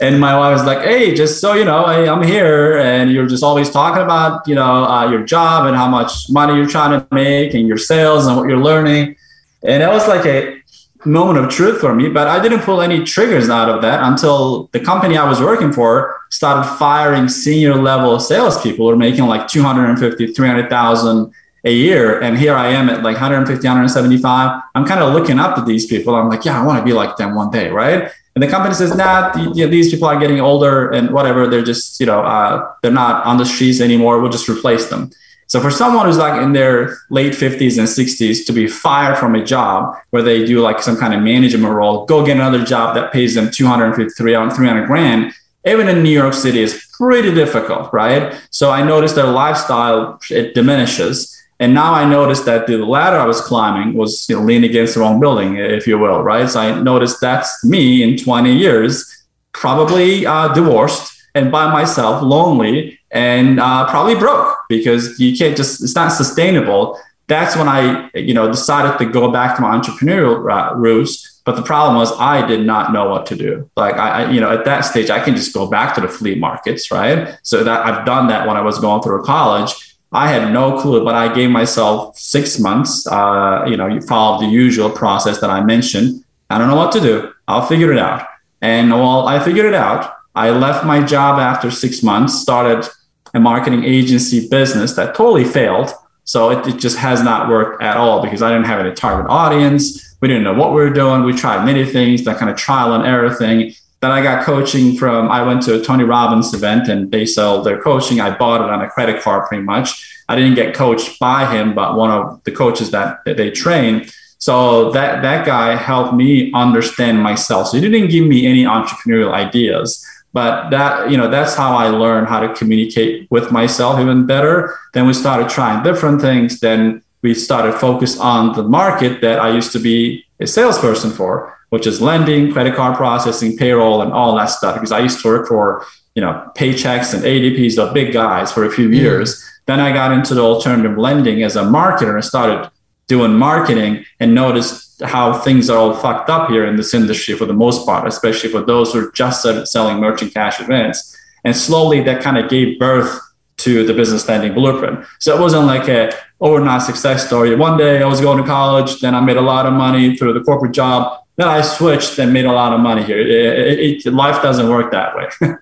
[0.03, 3.27] And my wife was like, "Hey, just so you know, hey, I'm here, and you're
[3.27, 6.99] just always talking about, you know, uh, your job and how much money you're trying
[6.99, 9.17] to make and your sales and what you're learning."
[9.63, 10.61] And that was like a
[11.05, 14.69] moment of truth for me, but I didn't pull any triggers out of that until
[14.73, 19.49] the company I was working for started firing senior level salespeople who were making like
[19.49, 21.33] 250, 300,000
[21.65, 22.21] a year.
[22.21, 24.63] And here I am at like 150, 175.
[24.75, 26.15] I'm kind of looking up to these people.
[26.15, 27.71] I'm like, yeah, I want to be like them one day.
[27.71, 28.11] Right.
[28.35, 31.47] And the company says, nah, these people are getting older and whatever.
[31.47, 34.21] They're just, you know, uh, they're not on the streets anymore.
[34.21, 35.11] We'll just replace them.
[35.51, 39.35] So for someone who's like in their late 50s and 60s to be fired from
[39.35, 42.95] a job where they do like some kind of management role, go get another job
[42.95, 45.33] that pays them 250, 300 grand,
[45.67, 48.41] even in New York City is pretty difficult, right?
[48.51, 51.37] So I noticed their lifestyle, it diminishes.
[51.59, 54.95] And now I noticed that the ladder I was climbing was you know, leaning against
[54.95, 56.49] the wrong building, if you will, right?
[56.49, 63.01] So I noticed that's me in 20 years, probably uh, divorced and by myself, lonely,
[63.11, 68.33] and uh, probably broke because you can't just it's not sustainable that's when i you
[68.33, 72.65] know decided to go back to my entrepreneurial roots but the problem was i did
[72.65, 75.53] not know what to do like I, you know at that stage i can just
[75.53, 78.79] go back to the flea markets right so that i've done that when i was
[78.79, 83.07] going through college I had no clue, but I gave myself six months.
[83.07, 86.25] Uh, you know, you follow the usual process that I mentioned.
[86.51, 87.33] I don't know what to do.
[87.47, 88.27] I'll figure it out.
[88.61, 92.89] And while I figured it out, I left my job after six months, started
[93.35, 95.93] a marketing agency business that totally failed.
[96.25, 99.31] So it, it just has not worked at all because I didn't have any target
[99.31, 100.17] audience.
[100.21, 101.25] We didn't know what we were doing.
[101.25, 103.73] We tried many things, that kind of trial and error thing.
[104.01, 107.63] Then I got coaching from, I went to a Tony Robbins event and they sell
[107.63, 108.21] their coaching.
[108.21, 110.23] I bought it on a credit card pretty much.
[110.29, 114.07] I didn't get coached by him, but one of the coaches that, that they train.
[114.39, 117.69] So that, that guy helped me understand myself.
[117.69, 121.89] So he didn't give me any entrepreneurial ideas but that you know that's how i
[121.89, 124.77] learned how to communicate with myself even better.
[124.95, 126.61] Then we started trying different things.
[126.61, 131.57] Then we started focus on the market that i used to be a salesperson for
[131.71, 134.75] which is lending credit card processing payroll and all that stuff.
[134.75, 138.65] Because i used to work for you know Paychex and ADPs the big guys for
[138.65, 138.95] a few mm-hmm.
[138.95, 139.45] years.
[139.67, 142.71] Then i got into the alternative lending as a marketer and started
[143.07, 147.47] doing marketing and noticed how things are all fucked up here in this industry for
[147.47, 151.17] the most part, especially for those who are just selling merchant cash advance.
[151.45, 153.19] And slowly that kind of gave birth
[153.59, 155.05] to the business lending blueprint.
[155.19, 157.55] So it wasn't like a overnight success story.
[157.55, 160.33] One day I was going to college, then I made a lot of money through
[160.33, 161.23] the corporate job.
[161.37, 163.19] Then I switched and made a lot of money here.
[163.19, 165.29] It, it, it, life doesn't work that way.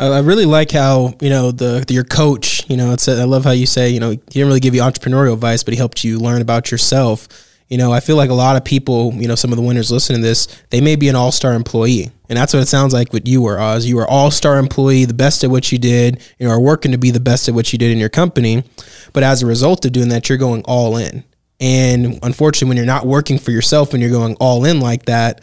[0.00, 2.64] I really like how you know the your coach.
[2.70, 4.72] You know, it's a, I love how you say you know he didn't really give
[4.72, 7.26] you entrepreneurial advice, but he helped you learn about yourself
[7.68, 9.92] you know, I feel like a lot of people, you know, some of the winners
[9.92, 12.10] listening to this, they may be an all star employee.
[12.28, 13.86] And that's what it sounds like what you were, Oz.
[13.86, 16.92] You were all star employee, the best at what you did, you know, are working
[16.92, 18.64] to be the best at what you did in your company.
[19.12, 21.24] But as a result of doing that, you're going all in.
[21.60, 25.42] And unfortunately, when you're not working for yourself and you're going all in like that,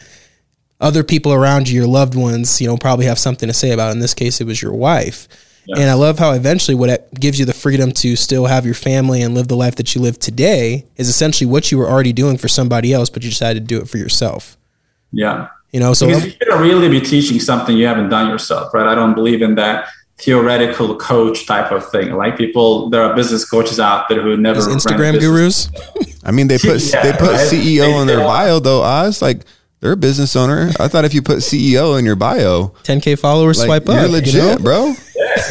[0.80, 3.88] other people around you, your loved ones, you know, probably have something to say about.
[3.88, 3.92] It.
[3.92, 5.28] In this case, it was your wife.
[5.66, 5.78] Yes.
[5.80, 9.20] And I love how eventually what gives you the freedom to still have your family
[9.20, 12.36] and live the life that you live today is essentially what you were already doing
[12.38, 14.56] for somebody else, but you decided to do it for yourself.
[15.12, 15.48] Yeah.
[15.72, 18.86] You know, so because you shouldn't really be teaching something you haven't done yourself, right?
[18.86, 22.12] I don't believe in that theoretical coach type of thing.
[22.12, 25.70] Like people, there are business coaches out there who never Instagram gurus.
[26.24, 27.52] I mean, they put yeah, they put right?
[27.52, 28.82] CEO in their bio though.
[28.82, 29.44] Oz like
[29.80, 30.70] they're a business owner.
[30.80, 34.00] I thought if you put CEO in your bio, 10k followers, like, swipe up.
[34.00, 34.56] You're legit, you know?
[34.58, 34.94] bro.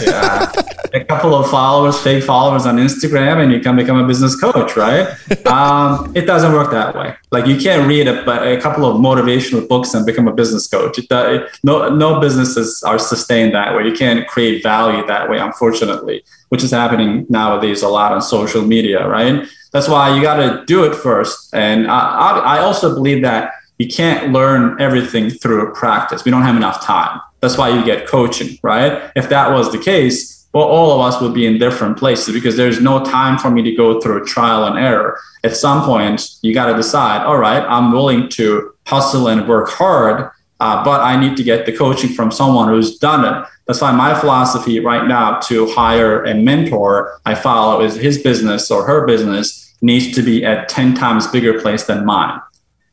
[0.03, 0.51] Yeah,
[0.93, 4.75] a couple of followers, fake followers on Instagram, and you can become a business coach,
[4.75, 5.07] right?
[5.45, 7.15] um, it doesn't work that way.
[7.31, 10.97] Like you can't read a, a couple of motivational books and become a business coach.
[10.97, 13.85] It, it, no, no businesses are sustained that way.
[13.85, 18.61] You can't create value that way, unfortunately, which is happening nowadays a lot on social
[18.61, 19.47] media, right?
[19.71, 21.53] That's why you got to do it first.
[21.53, 26.23] And I, I, I also believe that you can't learn everything through practice.
[26.23, 27.19] We don't have enough time.
[27.45, 29.11] That's why you get coaching, right?
[29.15, 32.57] If that was the case, well, all of us would be in different places because
[32.57, 35.19] there's no time for me to go through trial and error.
[35.43, 39.69] At some point, you got to decide, all right, I'm willing to hustle and work
[39.69, 43.47] hard, uh, but I need to get the coaching from someone who's done it.
[43.67, 48.71] That's why my philosophy right now to hire a mentor I follow is his business
[48.71, 52.41] or her business needs to be at 10 times bigger place than mine.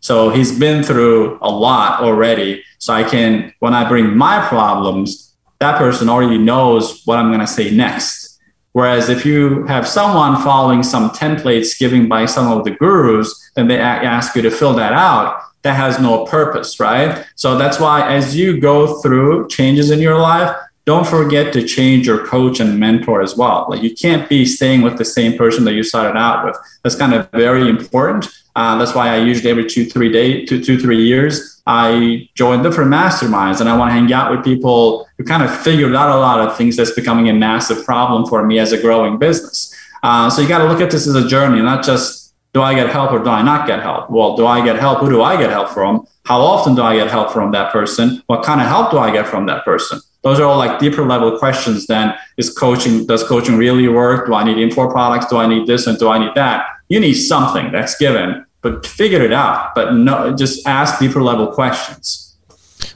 [0.03, 2.63] So he's been through a lot already.
[2.79, 7.41] So I can, when I bring my problems, that person already knows what I'm going
[7.41, 8.41] to say next.
[8.73, 13.69] Whereas if you have someone following some templates given by some of the gurus, then
[13.69, 15.41] they ask you to fill that out.
[15.63, 17.25] That has no purpose, right?
[17.37, 22.09] So that's why as you go through changes in your life, don't forget to change
[22.09, 23.67] your coach and mentor as well.
[23.69, 26.57] Like you can't be staying with the same person that you started out with.
[26.83, 28.27] That's kind of very important.
[28.55, 32.63] Uh, that's why I usually every two, three days, two, two, three years, I join
[32.63, 36.11] different masterminds and I want to hang out with people who kind of figured out
[36.11, 39.75] a lot of things that's becoming a massive problem for me as a growing business.
[40.03, 42.75] Uh, so you got to look at this as a journey, not just do I
[42.75, 44.11] get help or do I not get help?
[44.11, 44.99] Well, do I get help?
[44.99, 46.07] Who do I get help from?
[46.25, 48.23] How often do I get help from that person?
[48.27, 50.01] What kind of help do I get from that person?
[50.23, 54.27] Those are all like deeper level questions than is coaching, does coaching really work?
[54.27, 55.27] Do I need info products?
[55.27, 56.67] Do I need this and do I need that?
[56.89, 59.75] You need something that's given, but figure it out.
[59.75, 62.37] But no, just ask deeper level questions.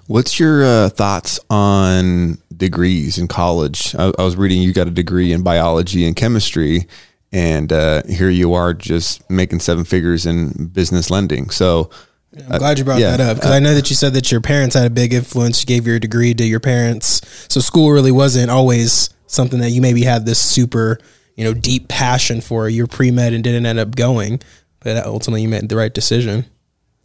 [0.06, 3.94] What's your uh, thoughts on degrees in college?
[3.96, 6.86] I, I, was reading you got a degree in biology and chemistry,
[7.32, 11.50] and uh, here you are just making seven figures in business lending.
[11.50, 11.90] So,
[12.36, 14.12] I'm uh, glad you brought yeah, that up because uh, I know that you said
[14.14, 15.62] that your parents had a big influence.
[15.62, 17.20] You gave your degree to your parents,
[17.52, 20.98] so school really wasn't always something that you maybe had this super,
[21.34, 22.68] you know, deep passion for.
[22.68, 24.40] You're pre med and didn't end up going,
[24.86, 26.46] but ultimately you made the right decision.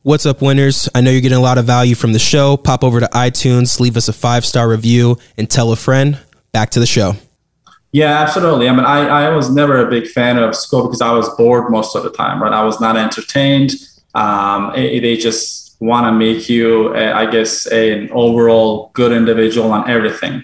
[0.03, 0.87] What's up, winners?
[0.93, 2.55] I know you're getting a lot of value from the show.
[2.55, 6.19] Pop over to iTunes, leave us a five star review, and tell a friend.
[6.51, 7.15] Back to the show.
[7.91, 8.69] Yeah, absolutely.
[8.69, 11.71] I mean, I, I was never a big fan of school because I was bored
[11.71, 12.53] most of the time, right?
[12.53, 13.71] I was not entertained
[14.13, 19.71] um, it, they just want to make you, uh, I guess, an overall good individual
[19.71, 20.43] on everything.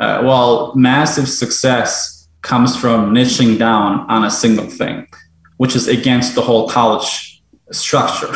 [0.00, 5.06] Uh, well, massive success comes from niching down on a single thing,
[5.62, 7.40] which is against the whole college
[7.70, 8.32] structure.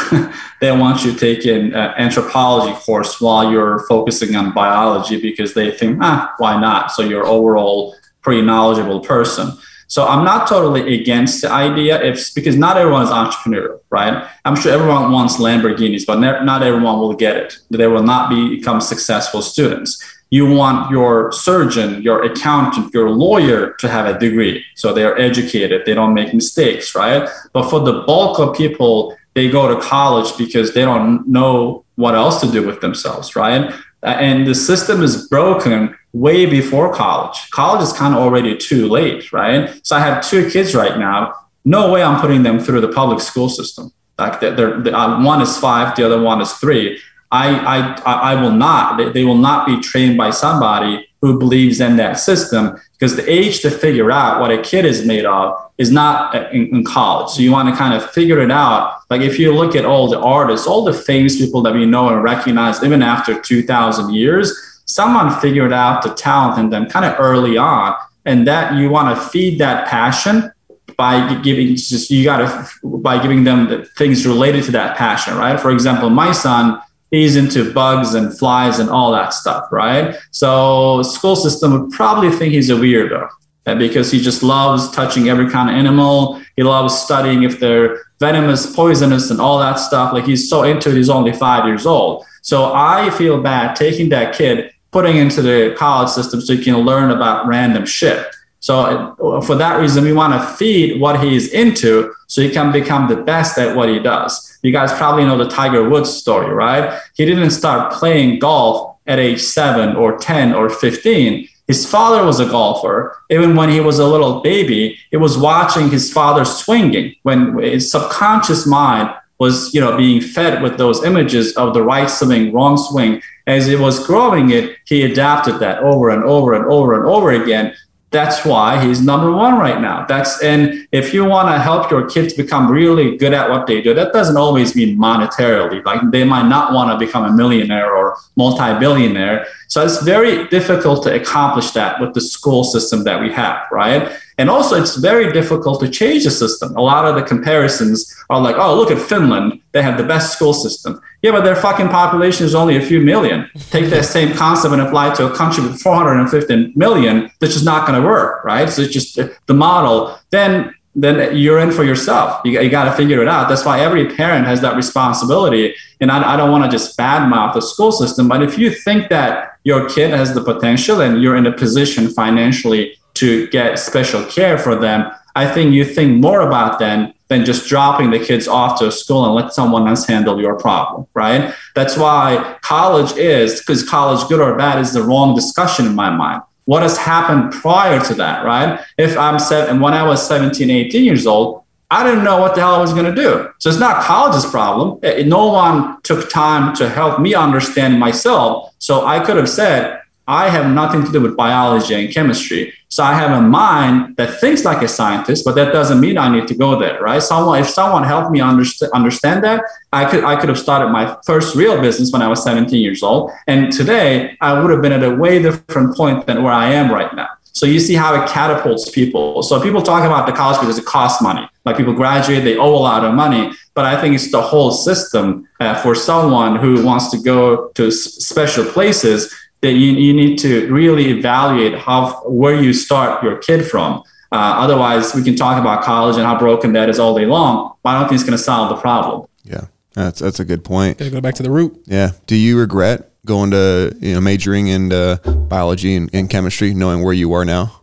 [0.61, 5.53] they want you to take an uh, anthropology course while you're focusing on biology because
[5.53, 6.93] they think, ah, why not?
[6.93, 9.51] So you're overall pretty knowledgeable person.
[9.89, 14.25] So I'm not totally against the idea if because not everyone is entrepreneurial, right?
[14.45, 17.59] I'm sure everyone wants Lamborghinis, but not everyone will get it.
[17.71, 20.01] They will not be, become successful students.
[20.31, 24.65] You want your surgeon, your accountant, your lawyer to have a degree.
[24.75, 27.29] So they are educated, they don't make mistakes, right?
[27.53, 32.15] But for the bulk of people, they go to college because they don't know what
[32.15, 33.73] else to do with themselves, right?
[34.03, 37.51] And the system is broken way before college.
[37.51, 39.79] College is kind of already too late, right?
[39.85, 41.35] So I have two kids right now.
[41.65, 43.93] No way I'm putting them through the public school system.
[44.19, 46.99] Like they're, they're, one is five, the other one is three.
[47.31, 49.13] I, I, I will not.
[49.13, 53.61] They, will not be trained by somebody who believes in that system because the age
[53.63, 57.31] to figure out what a kid is made of is not uh, in, in, college.
[57.31, 59.01] So you want to kind of figure it out.
[59.11, 62.09] Like if you look at all the artists, all the famous people that we know
[62.09, 67.19] and recognize, even after 2,000 years, someone figured out the talent in them kind of
[67.19, 70.53] early on and that you want to feed that passion
[70.97, 75.37] by giving just you got to by giving them the things related to that passion
[75.37, 80.17] right for example my son he's into bugs and flies and all that stuff right?
[80.31, 83.29] So school system would probably think he's a weirdo
[83.67, 86.41] uh, because he just loves touching every kind of animal.
[86.57, 90.13] He loves studying if they're venomous poisonous and all that stuff.
[90.13, 92.25] Like he's so into it he's only five years old.
[92.43, 96.77] So i feel bad taking that kid putting into the college system so you can
[96.79, 98.27] learn about random shit.
[98.61, 102.73] So uh, for that reason, we want to feed what he's into so he can
[102.73, 104.59] become the best at what he does.
[104.63, 106.99] You guys probably know the Tiger Woods story, right?
[107.15, 111.49] He didn't start playing golf at age seven or 10 or 15.
[111.69, 113.17] His father was a golfer.
[113.31, 117.91] Even when he was a little baby, he was watching his father swinging when his
[117.91, 122.77] subconscious mind was, you know, being fed with those images of the right swing, wrong
[122.79, 127.07] swing, as he was growing it, he adapted that over and over and over and
[127.07, 127.75] over again.
[128.11, 130.07] That's why he's number one right now.
[130.07, 133.83] That's and if you want to help your kids become really good at what they
[133.83, 135.85] do, that doesn't always mean monetarily.
[135.85, 139.47] Like they might not want to become a millionaire or multi-billionaire.
[139.67, 144.17] So it's very difficult to accomplish that with the school system that we have, right?
[144.39, 146.77] And also, it's very difficult to change the system.
[146.77, 149.61] A lot of the comparisons are like, oh, look at Finland.
[149.73, 151.01] They have the best school system.
[151.23, 153.49] Yeah, but their fucking population is only a few million.
[153.71, 157.31] Take that same concept and apply it to a country with 450 million.
[157.41, 158.69] That's just not going to work, right?
[158.69, 160.19] So it's just the model.
[160.31, 162.41] Then then you're in for yourself.
[162.43, 163.51] You, you got to figure it out.
[163.51, 165.75] That's why every parent has that responsibility.
[166.01, 169.11] And I, I don't want to just badmouth the school system, but if you think
[169.11, 174.25] that your kid has the potential and you're in a position financially to get special
[174.25, 178.47] care for them, I think you think more about them than just dropping the kids
[178.47, 181.53] off to a school and let someone else handle your problem, right?
[181.75, 186.09] That's why college is, because college, good or bad, is the wrong discussion in my
[186.09, 186.43] mind.
[186.67, 188.81] What has happened prior to that, right?
[188.97, 192.63] If I'm seven, when I was 17, 18 years old, I didn't know what the
[192.63, 193.49] hell I was going to do.
[193.59, 194.99] So it's not college's problem.
[195.05, 198.75] Eh, no one took time to help me understand myself.
[198.79, 202.73] So I could have said, I have nothing to do with biology and chemistry.
[202.89, 206.29] So I have a mind that thinks like a scientist, but that doesn't mean I
[206.29, 207.23] need to go there, right?
[207.23, 211.17] Someone, if someone helped me understand understand that, I could I could have started my
[211.25, 214.93] first real business when I was 17 years old, and today I would have been
[214.93, 217.29] at a way different point than where I am right now.
[217.57, 219.43] So you see how it catapults people.
[219.43, 221.49] So people talk about the college because it costs money.
[221.65, 223.51] Like people graduate, they owe a lot of money.
[223.73, 227.91] But I think it's the whole system uh, for someone who wants to go to
[227.91, 229.35] special places
[229.67, 234.03] that you, you need to really evaluate how where you start your kid from.
[234.33, 237.75] Uh, otherwise, we can talk about college and how broken that is all day long.
[237.83, 239.29] But I don't think it's going to solve the problem.
[239.45, 240.99] Yeah, that's that's a good point.
[240.99, 241.83] Gotta go back to the root.
[241.87, 242.13] Yeah.
[242.27, 245.17] Do you regret going to you know majoring in uh,
[245.49, 247.83] biology and, and chemistry, knowing where you are now?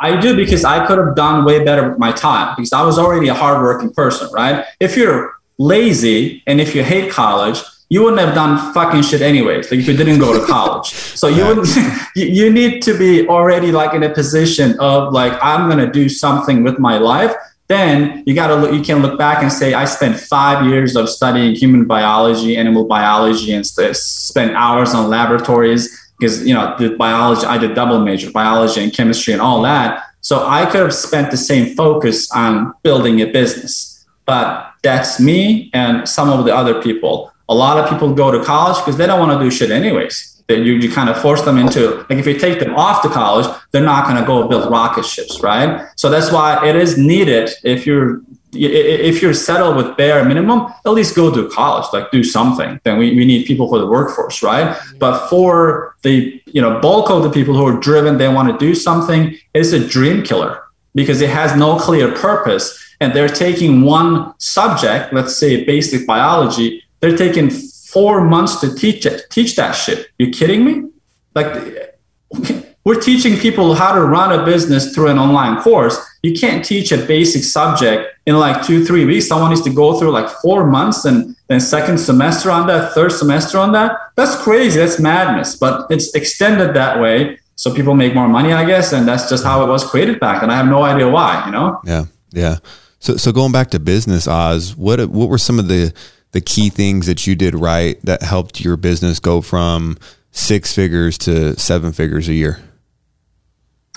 [0.00, 2.98] I do because I could have done way better with my time because I was
[2.98, 4.64] already a hardworking person, right?
[4.80, 7.60] If you're lazy and if you hate college,
[7.90, 9.68] you wouldn't have done fucking shit anyways.
[9.70, 11.66] Like if you didn't go to college, so you would
[12.16, 16.08] you, you need to be already like in a position of like I'm gonna do
[16.08, 17.34] something with my life.
[17.66, 18.72] Then you gotta look.
[18.72, 22.84] You can look back and say I spent five years of studying human biology, animal
[22.84, 27.44] biology, and st- spent hours on laboratories because you know the biology.
[27.44, 30.04] I did double major biology and chemistry and all that.
[30.20, 35.70] So I could have spent the same focus on building a business, but that's me
[35.72, 39.06] and some of the other people a lot of people go to college because they
[39.06, 40.42] don't want to do shit anyways.
[40.48, 43.08] That you, you kind of force them into like if you take them off to
[43.08, 45.86] college, they're not going to go build rocket ships, right?
[45.96, 48.22] So that's why it is needed if you're
[48.52, 52.80] if you're settled with bare minimum, at least go to college, like do something.
[52.82, 54.76] Then we, we need people for the workforce, right?
[54.98, 58.58] But for the you know bulk of the people who are driven, they want to
[58.58, 60.64] do something, it's a dream killer
[60.96, 62.76] because it has no clear purpose.
[63.02, 69.04] And they're taking one subject, let's say basic biology, they're taking four months to teach
[69.06, 70.08] it, teach that shit.
[70.18, 70.90] You kidding me?
[71.34, 71.96] Like
[72.84, 75.98] we're teaching people how to run a business through an online course.
[76.22, 79.26] You can't teach a basic subject in like two, three weeks.
[79.26, 83.12] Someone needs to go through like four months and then second semester on that, third
[83.12, 83.96] semester on that.
[84.16, 84.78] That's crazy.
[84.78, 85.56] That's madness.
[85.56, 88.92] But it's extended that way so people make more money, I guess.
[88.92, 90.42] And that's just how it was created back.
[90.42, 91.80] And I have no idea why, you know?
[91.84, 92.04] Yeah.
[92.30, 92.56] Yeah.
[93.00, 95.92] So, so going back to business, Oz, what, what were some of the,
[96.32, 99.98] the key things that you did right that helped your business go from
[100.32, 102.60] six figures to seven figures a year?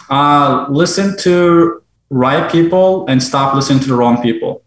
[0.09, 4.63] Uh, listen to right people and stop listening to the wrong people.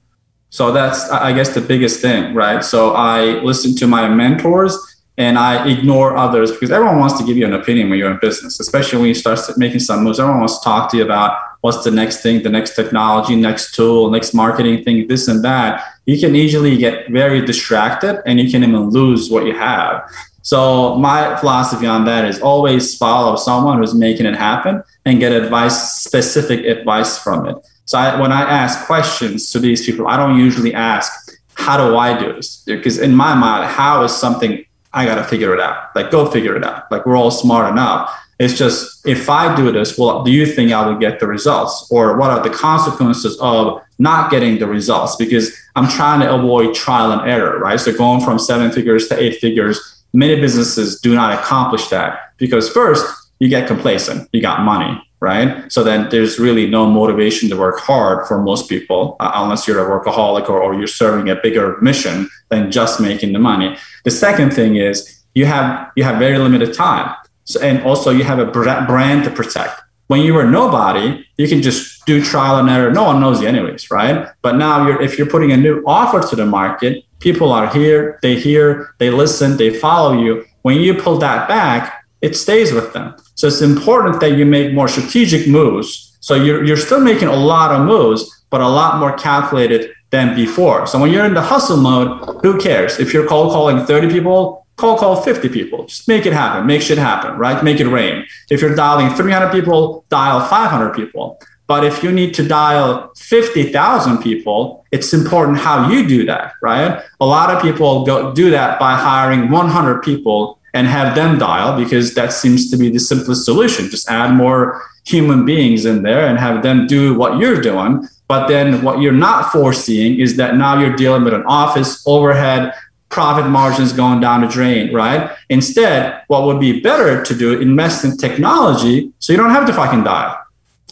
[0.50, 2.64] So that's, I guess, the biggest thing, right?
[2.64, 7.36] So I listen to my mentors and I ignore others because everyone wants to give
[7.36, 10.20] you an opinion when you're in business, especially when you start making some moves.
[10.20, 13.74] Everyone wants to talk to you about what's the next thing, the next technology, next
[13.74, 18.50] tool, next marketing thing, this and that you can easily get very distracted and you
[18.50, 20.08] can even lose what you have.
[20.42, 25.32] So my philosophy on that is always follow someone who's making it happen and get
[25.32, 27.56] advice, specific advice from it.
[27.86, 31.10] So I, when I ask questions to these people, I don't usually ask,
[31.54, 32.62] how do I do this?
[32.64, 34.64] Because in my mind, how is something
[34.96, 35.94] I got to figure it out?
[35.94, 36.90] Like, go figure it out.
[36.90, 38.10] Like, we're all smart enough.
[38.38, 41.88] It's just if I do this, well, do you think I will get the results?
[41.90, 45.16] Or what are the consequences of not getting the results?
[45.16, 47.78] Because I'm trying to avoid trial and error, right?
[47.78, 52.68] So going from seven figures to eight figures, many businesses do not accomplish that because
[52.68, 53.06] first,
[53.38, 55.70] you get complacent, you got money, right?
[55.72, 59.80] So then there's really no motivation to work hard for most people, uh, unless you're
[59.80, 63.76] a workaholic or, or you're serving a bigger mission than just making the money.
[64.04, 67.14] The second thing is you have you have very limited time
[67.44, 69.80] so, and also you have a brand to protect.
[70.08, 72.92] When you were nobody, you can just do trial and error.
[72.92, 74.28] No one knows you anyways, right?
[74.42, 78.18] But now you're, if you're putting a new offer to the market, people are here,
[78.22, 80.44] they hear, they listen, they follow you.
[80.62, 83.14] When you pull that back, it stays with them.
[83.34, 86.16] So it's important that you make more strategic moves.
[86.20, 90.34] So you're, you're still making a lot of moves, but a lot more calculated than
[90.34, 90.86] before.
[90.86, 92.98] So when you're in the hustle mode, who cares?
[92.98, 96.82] If you're cold calling 30 people, call call 50 people just make it happen make
[96.82, 101.82] shit happen right make it rain if you're dialing 300 people dial 500 people but
[101.82, 107.26] if you need to dial 50,000 people it's important how you do that right a
[107.26, 112.14] lot of people go do that by hiring 100 people and have them dial because
[112.14, 116.38] that seems to be the simplest solution just add more human beings in there and
[116.38, 120.78] have them do what you're doing but then what you're not foreseeing is that now
[120.80, 122.72] you're dealing with an office overhead
[123.08, 125.30] profit margins going down the drain, right?
[125.48, 129.72] Instead, what would be better to do, invest in technology so you don't have to
[129.72, 130.36] fucking dial.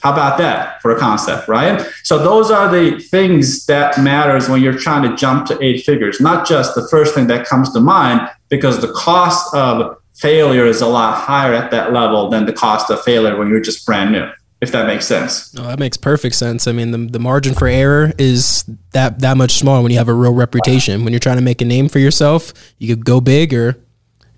[0.03, 1.81] How about that for a concept, right?
[2.03, 6.21] So those are the things that matters when you're trying to jump to eight figures,
[6.21, 10.81] not just the first thing that comes to mind, because the cost of failure is
[10.81, 14.13] a lot higher at that level than the cost of failure when you're just brand
[14.13, 14.31] new
[14.65, 15.55] if that makes sense.
[15.55, 16.67] No, that makes perfect sense.
[16.67, 20.09] I mean, the, the margin for error is that that much smaller when you have
[20.09, 21.05] a real reputation.
[21.05, 23.77] When you're trying to make a name for yourself, you could go big or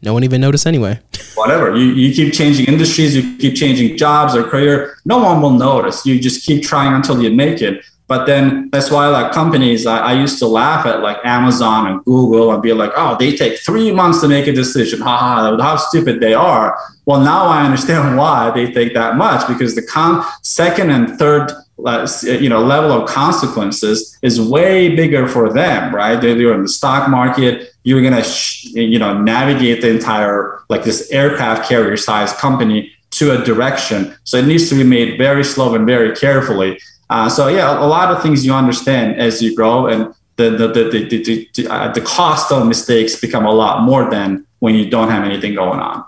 [0.02, 1.00] no one even notice anyway.
[1.34, 1.76] Whatever.
[1.76, 6.04] You, you keep changing industries, you keep changing jobs or career, no one will notice.
[6.04, 7.84] You just keep trying until you make it.
[8.08, 12.04] But then that's why like companies, I, I, used to laugh at like Amazon and
[12.04, 15.00] Google and be like, oh, they take three months to make a decision.
[15.00, 16.78] Ha ha, how stupid they are.
[17.04, 21.50] Well, now I understand why they take that much because the con- second and third
[21.84, 26.62] uh, you know level of consequences is way bigger for them right they're, they're in
[26.62, 31.94] the stock market you're gonna sh- you know navigate the entire like this aircraft carrier
[31.94, 36.16] size company to a direction so it needs to be made very slow and very
[36.16, 36.78] carefully
[37.10, 40.68] uh, so yeah a lot of things you understand as you grow and the the
[40.68, 44.74] the the, the, the, uh, the cost of mistakes become a lot more than when
[44.74, 46.04] you don't have anything going on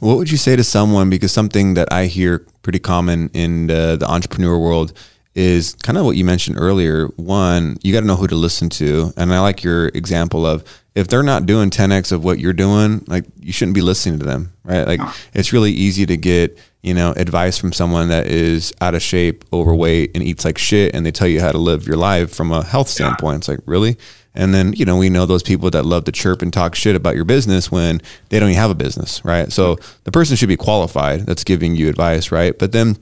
[0.00, 1.10] what would you say to someone?
[1.10, 4.92] Because something that I hear pretty common in the, the entrepreneur world
[5.34, 7.06] is kind of what you mentioned earlier.
[7.16, 9.12] One, you got to know who to listen to.
[9.16, 10.64] And I like your example of
[10.94, 14.24] if they're not doing 10x of what you're doing, like you shouldn't be listening to
[14.24, 14.86] them, right?
[14.86, 15.00] Like
[15.34, 19.44] it's really easy to get, you know, advice from someone that is out of shape,
[19.52, 22.52] overweight, and eats like shit, and they tell you how to live your life from
[22.52, 23.38] a health standpoint.
[23.38, 23.96] It's like, really?
[24.36, 26.94] And then, you know, we know those people that love to chirp and talk shit
[26.94, 29.50] about your business when they don't even have a business, right?
[29.50, 32.56] So the person should be qualified that's giving you advice, right?
[32.56, 32.96] But then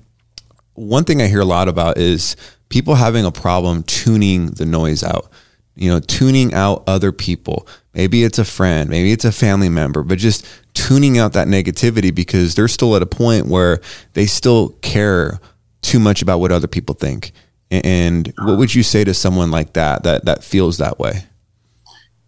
[0.73, 2.37] one thing I hear a lot about is
[2.71, 5.29] people having a problem tuning the noise out,
[5.77, 7.67] you know, tuning out other people.
[7.95, 12.15] Maybe it's a friend, maybe it's a family member, but just tuning out that negativity
[12.15, 13.81] because they're still at a point where
[14.15, 15.39] they still care
[15.83, 17.33] too much about what other people think.
[17.71, 21.25] And what would you say to someone like that that that feels that way?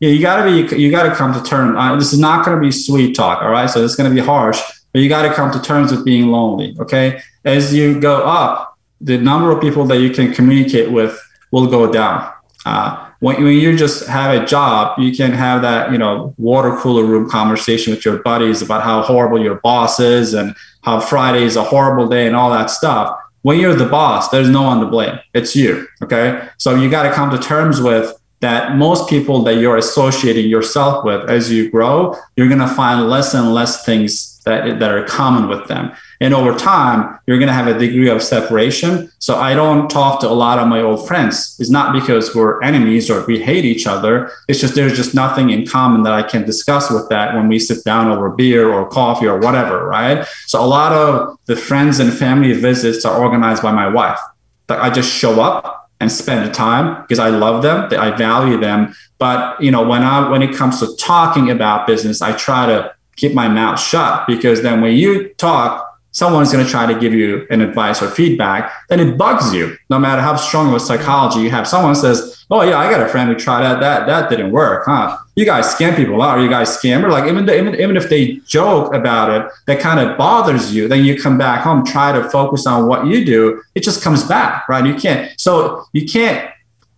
[0.00, 1.74] Yeah, you gotta be you gotta come to terms.
[1.78, 3.68] Uh, this is not gonna be sweet talk, all right?
[3.68, 4.60] So it's gonna be harsh,
[4.92, 6.76] but you gotta come to terms with being lonely.
[6.80, 11.18] Okay, as you go up, the number of people that you can communicate with
[11.50, 12.30] will go down.
[12.64, 16.76] Uh, when, when you just have a job, you can have that, you know, water
[16.76, 21.42] cooler room conversation with your buddies about how horrible your boss is and how Friday
[21.42, 24.80] is a horrible day and all that stuff when you're the boss, there's no one
[24.80, 25.20] to blame.
[25.32, 25.86] It's you.
[26.02, 26.48] Okay.
[26.58, 31.04] So you got to come to terms with that most people that you're associating yourself
[31.04, 35.04] with as you grow, you're going to find less and less things that, that are
[35.04, 35.92] common with them.
[36.20, 39.10] And over time, you're going to have a degree of separation.
[39.18, 41.56] So I don't talk to a lot of my old friends.
[41.58, 44.30] It's not because we're enemies or we hate each other.
[44.48, 47.58] It's just there's just nothing in common that I can discuss with that when we
[47.58, 50.24] sit down over beer or coffee or whatever, right?
[50.46, 54.20] So a lot of the friends and family visits are organized by my wife.
[54.68, 58.94] Like I just show up and spend time because I love them, I value them.
[59.18, 62.95] But you know, when I when it comes to talking about business, I try to
[63.16, 65.86] keep my mouth shut because then when you talk
[66.16, 69.76] someone's going to try to give you an advice or feedback, then it bugs you.
[69.90, 73.02] No matter how strong of a psychology you have, someone says, "Oh yeah, I got
[73.02, 73.80] a friend who tried that.
[73.80, 75.18] That that didn't work, huh?
[75.34, 76.38] You guys scam people out.
[76.38, 77.10] Are you guys scammer?
[77.10, 80.88] Like even even even if they joke about it, that kind of bothers you.
[80.88, 83.62] Then you come back home, try to focus on what you do.
[83.74, 84.86] It just comes back, right?
[84.86, 85.38] You can't.
[85.38, 86.50] So you can't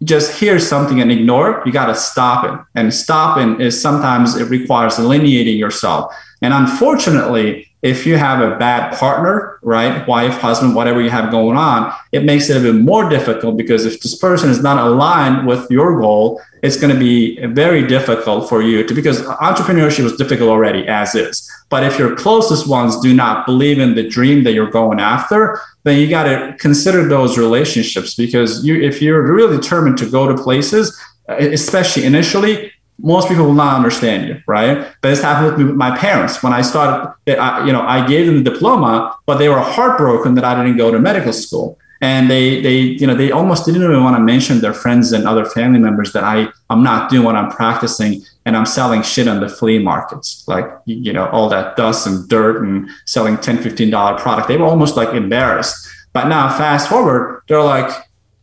[0.05, 1.67] just hear something and ignore it.
[1.67, 2.67] You got to stop it.
[2.75, 6.15] And stopping is sometimes it requires delineating yourself.
[6.41, 11.57] And unfortunately, if you have a bad partner, right, wife, husband, whatever you have going
[11.57, 15.47] on, it makes it a bit more difficult because if this person is not aligned
[15.47, 20.17] with your goal, it's going to be very difficult for you to because entrepreneurship is
[20.17, 21.51] difficult already as is.
[21.69, 25.61] But if your closest ones do not believe in the dream that you're going after,
[25.85, 30.27] then you got to consider those relationships because you if you're really determined to go
[30.27, 30.99] to places,
[31.29, 34.79] especially initially, most people will not understand you, right?
[35.01, 37.15] But this happened with, me, with my parents when I started.
[37.29, 40.79] I, you know, I gave them the diploma, but they were heartbroken that I didn't
[40.79, 44.23] go to medical school, and they, they, you know, they almost didn't even want to
[44.23, 48.23] mention their friends and other family members that I, I'm not doing what I'm practicing,
[48.47, 52.29] and I'm selling shit on the flea markets, like you know, all that dust and
[52.29, 54.49] dirt, and selling 10 15 dollar product.
[54.49, 55.87] They were almost like embarrassed.
[56.13, 57.91] But now, fast forward, they're like,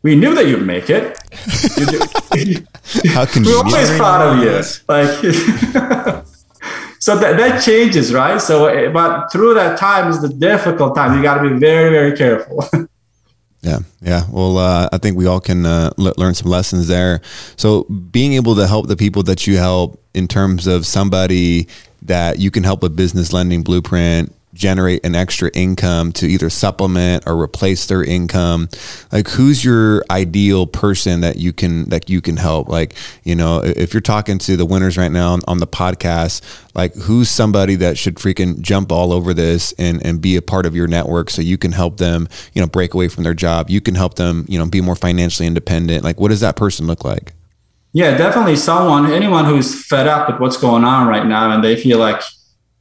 [0.06, 1.18] we knew that you'd make it.
[3.10, 4.62] How can we're always proud of you.
[4.88, 5.10] Like,
[7.00, 8.40] so that, that changes, right?
[8.40, 11.18] So, eh, but through that time is the difficult time.
[11.18, 12.64] You got to be very, very careful.
[13.66, 14.22] Yeah, yeah.
[14.30, 17.22] Well, uh, I think we all can uh, learn some lessons there.
[17.58, 21.68] So, being able to help the people that you help in terms of somebody
[22.04, 27.28] that you can help with business lending blueprint, generate an extra income to either supplement
[27.28, 28.70] or replace their income?
[29.12, 32.70] Like who's your ideal person that you can that you can help?
[32.70, 36.42] Like you know if you're talking to the winners right now on, the podcast
[36.74, 40.66] like who's somebody that should freaking jump all over this and and be a part
[40.66, 43.70] of your network so you can help them you know break away from their job?
[43.70, 46.04] You can help them you know be more financially independent?
[46.04, 47.34] Like what does that person look like?
[47.94, 51.76] Yeah definitely someone anyone who's fed up with what's going on right now and they
[51.76, 52.22] feel like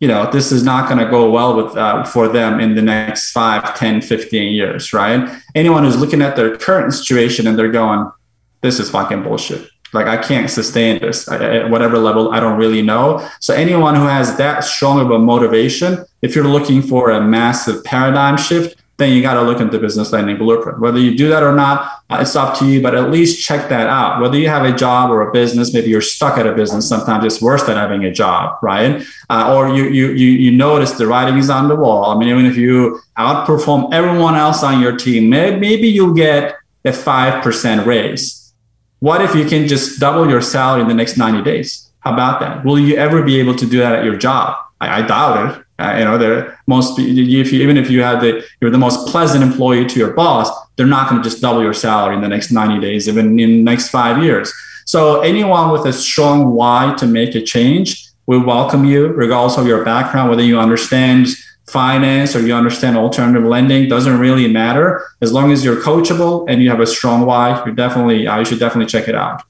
[0.04, 2.82] you know this is not going to go well with uh, for them in the
[2.82, 5.20] next 5 10 15 years right?
[5.54, 8.12] Anyone who's looking at their current situation and they're going
[8.60, 9.66] this is fucking bullshit.
[9.94, 12.32] Like i can't sustain this at whatever level.
[12.32, 13.26] I don't really know.
[13.40, 17.82] So anyone who has that strong of a motivation if you're looking for a massive
[17.84, 20.80] paradigm shift then you got to look into business lending blueprint.
[20.80, 23.68] Whether you do that or not, uh, it's up to you, but at least check
[23.68, 24.20] that out.
[24.20, 26.88] Whether you have a job or a business, maybe you're stuck at a business.
[26.88, 29.04] Sometimes it's worse than having a job, right?
[29.28, 32.04] Uh, or you, you, you, you notice the writing is on the wall.
[32.04, 36.90] I mean, even if you outperform everyone else on your team, maybe you'll get a
[36.90, 38.52] 5% raise.
[39.00, 41.90] What if you can just double your salary in the next 90 days?
[42.00, 42.64] How about that?
[42.64, 44.56] Will you ever be able to do that at your job?
[44.84, 45.64] I, I doubt it.
[45.76, 49.08] Uh, you know, they're most if you, even if you had the you're the most
[49.08, 52.28] pleasant employee to your boss, they're not going to just double your salary in the
[52.28, 54.52] next 90 days, even in the next five years.
[54.86, 59.66] So anyone with a strong why to make a change, we welcome you, regardless of
[59.66, 61.28] your background, whether you understand
[61.66, 65.02] finance or you understand alternative lending, doesn't really matter.
[65.22, 68.44] As long as you're coachable and you have a strong why, you're definitely uh, you
[68.44, 69.42] should definitely check it out.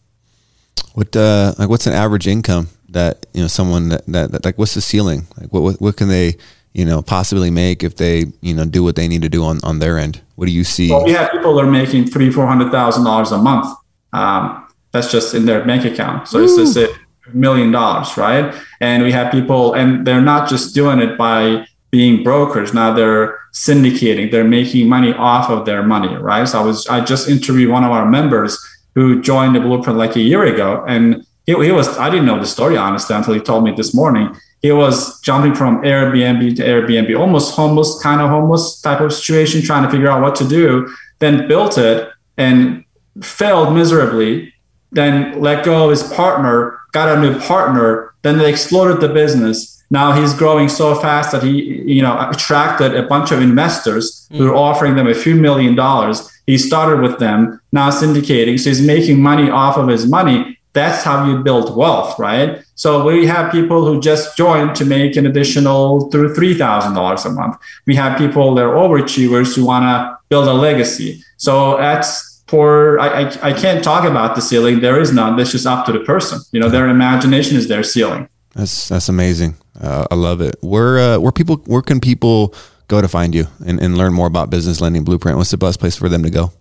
[0.95, 4.57] What uh, like what's an average income that you know someone that, that, that like
[4.57, 5.27] what's the ceiling?
[5.39, 6.37] Like what, what what can they
[6.73, 9.61] you know possibly make if they you know do what they need to do on
[9.63, 10.23] on their end?
[10.37, 10.91] What do you see?
[10.91, 13.67] Well we have people that are making three four hundred thousand dollars a month
[14.13, 16.29] um, that's just in their bank account.
[16.29, 16.45] So Ooh.
[16.45, 16.89] it's just a
[17.33, 18.55] million dollars right?
[18.81, 22.75] And we have people and they're not just doing it by being brokers.
[22.75, 26.49] Now they're syndicating they're making money off of their money right?
[26.49, 28.59] So i was i just interviewed one of our members
[28.95, 32.39] who joined the blueprint like a year ago and he, he was i didn't know
[32.39, 34.35] the story honestly until he told me this morning.
[34.63, 39.63] He was jumping from airbnb to airbnb almost homeless kind of homeless type of situation
[39.63, 40.89] trying to figure out what to do
[41.19, 42.85] then built it and
[43.23, 44.53] failed miserably
[44.93, 49.85] then let go of his partner got a new partner then they exploded the business.
[49.91, 54.39] Now he's growing so fast that he you know attracted a bunch of investors mm.
[54.39, 56.29] who are offering them a few million dollars.
[56.47, 61.05] He started with them now syndicating so he's making money off of his money that's
[61.05, 62.63] how you build wealth, right?
[62.75, 67.31] So we have people who just joined to make an additional three thousand dollars a
[67.31, 67.57] month.
[67.87, 71.23] We have people that are overachievers who want to build a legacy.
[71.37, 74.81] So that's for I, I, I can't talk about the ceiling.
[74.81, 75.37] There is none.
[75.37, 76.41] That's just up to the person.
[76.53, 78.29] You know, their imagination is their ceiling.
[78.55, 79.57] That's that's amazing.
[79.81, 80.57] Uh, I love it.
[80.61, 82.55] Where uh, where people where can people
[82.89, 85.39] go to find you and, and learn more about business lending blueprint?
[85.39, 86.53] What's the best place for them to go?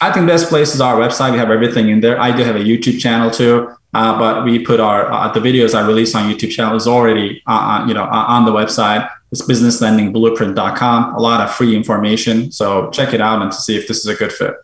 [0.00, 1.32] I think best place is our website.
[1.32, 2.20] We have everything in there.
[2.20, 5.74] I do have a YouTube channel too, uh, but we put our uh, the videos
[5.74, 7.50] I release on YouTube channel is already uh,
[7.82, 9.08] uh you know uh, on the website.
[9.32, 11.14] It's businesslendingblueprint.com.
[11.14, 14.06] A lot of free information, so check it out and to see if this is
[14.06, 14.54] a good fit.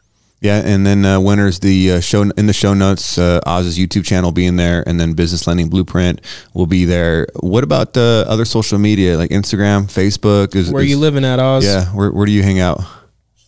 [0.41, 3.18] Yeah, and then uh, winners the uh, show in the show notes.
[3.18, 6.22] Uh, Oz's YouTube channel being there, and then Business Lending Blueprint
[6.55, 7.26] will be there.
[7.41, 10.55] What about the other social media like Instagram, Facebook?
[10.55, 11.64] Is where is, you living at Oz?
[11.64, 12.81] Yeah, where where do you hang out?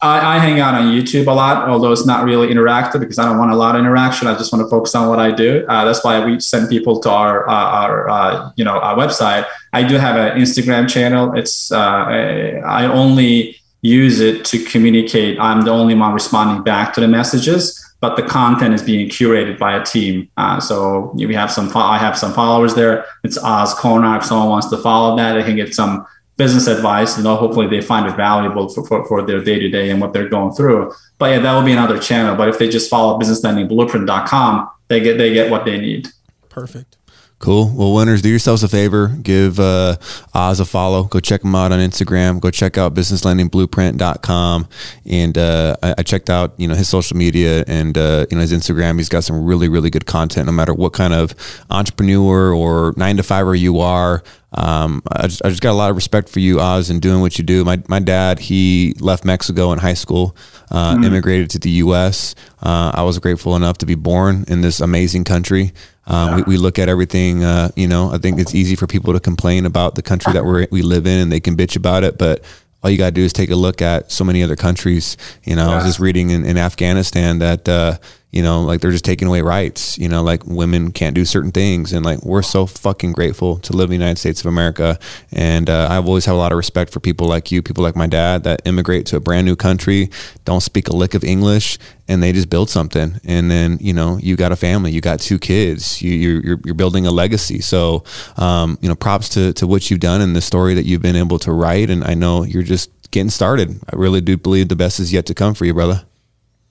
[0.03, 3.25] I, I, hang out on YouTube a lot, although it's not really interactive because I
[3.25, 4.27] don't want a lot of interaction.
[4.27, 5.65] I just want to focus on what I do.
[5.69, 9.47] Uh, that's why we send people to our, uh, our uh, you know, our website.
[9.73, 11.35] I do have an Instagram channel.
[11.35, 15.39] It's uh, I only use it to communicate.
[15.39, 19.57] I'm the only one responding back to the messages, but the content is being curated
[19.57, 20.29] by a team.
[20.37, 21.71] Uh, so we have some.
[21.77, 23.07] I have some followers there.
[23.23, 24.17] It's Oz Corner.
[24.17, 26.05] If someone wants to follow that, they can get some
[26.43, 27.17] business advice.
[27.17, 30.01] You know, hopefully they find it valuable for, for, for their day to day and
[30.01, 30.93] what they're going through.
[31.19, 32.35] But yeah, that will be another channel.
[32.35, 36.09] But if they just follow businesslendingblueprint.com, they get they get what they need.
[36.49, 36.97] Perfect.
[37.43, 37.73] Cool.
[37.75, 39.09] Well, winners, do yourselves a favor.
[39.21, 39.97] Give uh,
[40.33, 41.03] Oz a follow.
[41.03, 42.41] Go check him out on Instagram.
[42.41, 44.69] Go check out businesslendingblueprint.com.
[45.07, 48.43] And uh, I, I, checked out, you know, his social media and, uh, you know,
[48.43, 48.99] his Instagram.
[48.99, 51.35] He's got some really, really good content no matter what kind of
[51.69, 54.23] entrepreneur or nine to fiver you are.
[54.55, 57.21] Um, I, just, I just got a lot of respect for you, Oz, and doing
[57.21, 57.65] what you do.
[57.65, 60.37] My, my dad, he left Mexico in high school,
[60.71, 61.05] uh, mm-hmm.
[61.05, 62.37] immigrated to the U.S.
[62.63, 65.73] Uh, I was grateful enough to be born in this amazing country.
[66.07, 66.37] Um, yeah.
[66.37, 69.21] we, we, look at everything, uh, you know, I think it's easy for people to
[69.21, 72.19] complain about the country that we we live in and they can bitch about it,
[72.19, 72.43] but
[72.83, 75.17] all you got to do is take a look at so many other countries.
[75.45, 75.73] You know, yeah.
[75.73, 77.99] I was just reading in, in Afghanistan that, uh,
[78.33, 81.53] you know, like they're just taking away rights, you know, like women can't do certain
[81.53, 81.93] things.
[81.93, 84.99] And like, we're so fucking grateful to live in the United States of America.
[85.31, 87.95] And uh, I've always had a lot of respect for people like you, people like
[87.95, 90.09] my dad that immigrate to a brand new country,
[90.47, 91.79] don't speak a lick of English,
[92.09, 93.21] and they just build something.
[93.25, 96.61] And then, you know, you got a family, you got two kids, you, are you're,
[96.65, 97.61] you're building a legacy.
[97.61, 98.03] So,
[98.39, 101.17] um, you know, props to, to what you've done and the story that you've been
[101.17, 101.91] able to write.
[101.91, 103.79] And I know you're just getting started.
[103.93, 106.07] I really do believe the best is yet to come for you, brother.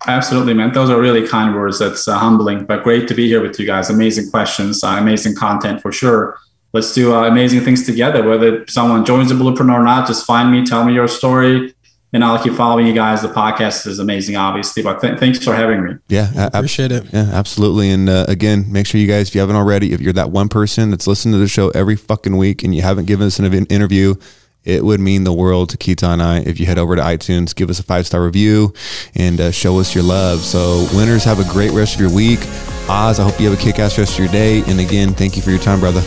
[0.07, 0.71] Absolutely, man.
[0.71, 1.79] Those are really kind words.
[1.79, 3.89] That's uh, humbling, but great to be here with you guys.
[3.89, 6.39] Amazing questions, uh, amazing content for sure.
[6.73, 8.27] let's do uh, amazing things together.
[8.27, 11.73] Whether someone joins the Blueprint or not, just find me, tell me your story,
[12.13, 13.21] and I'll keep following you guys.
[13.21, 14.83] The podcast is amazing, obviously.
[14.83, 15.95] But th- thanks for having me.
[16.09, 17.05] Yeah, I appreciate it.
[17.13, 17.89] Yeah, absolutely.
[17.89, 20.49] And uh, again, make sure you guys, if you haven't already, if you're that one
[20.49, 23.65] person that's listening to the show every fucking week and you haven't given us an
[23.65, 24.15] interview,
[24.63, 27.55] it would mean the world to Keita and I if you head over to iTunes,
[27.55, 28.73] give us a five star review,
[29.15, 30.39] and uh, show us your love.
[30.39, 32.39] So, winners, have a great rest of your week.
[32.89, 34.63] Oz, I hope you have a kick ass rest of your day.
[34.67, 36.01] And again, thank you for your time, brother.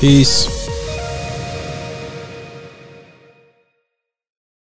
[0.00, 0.59] Peace.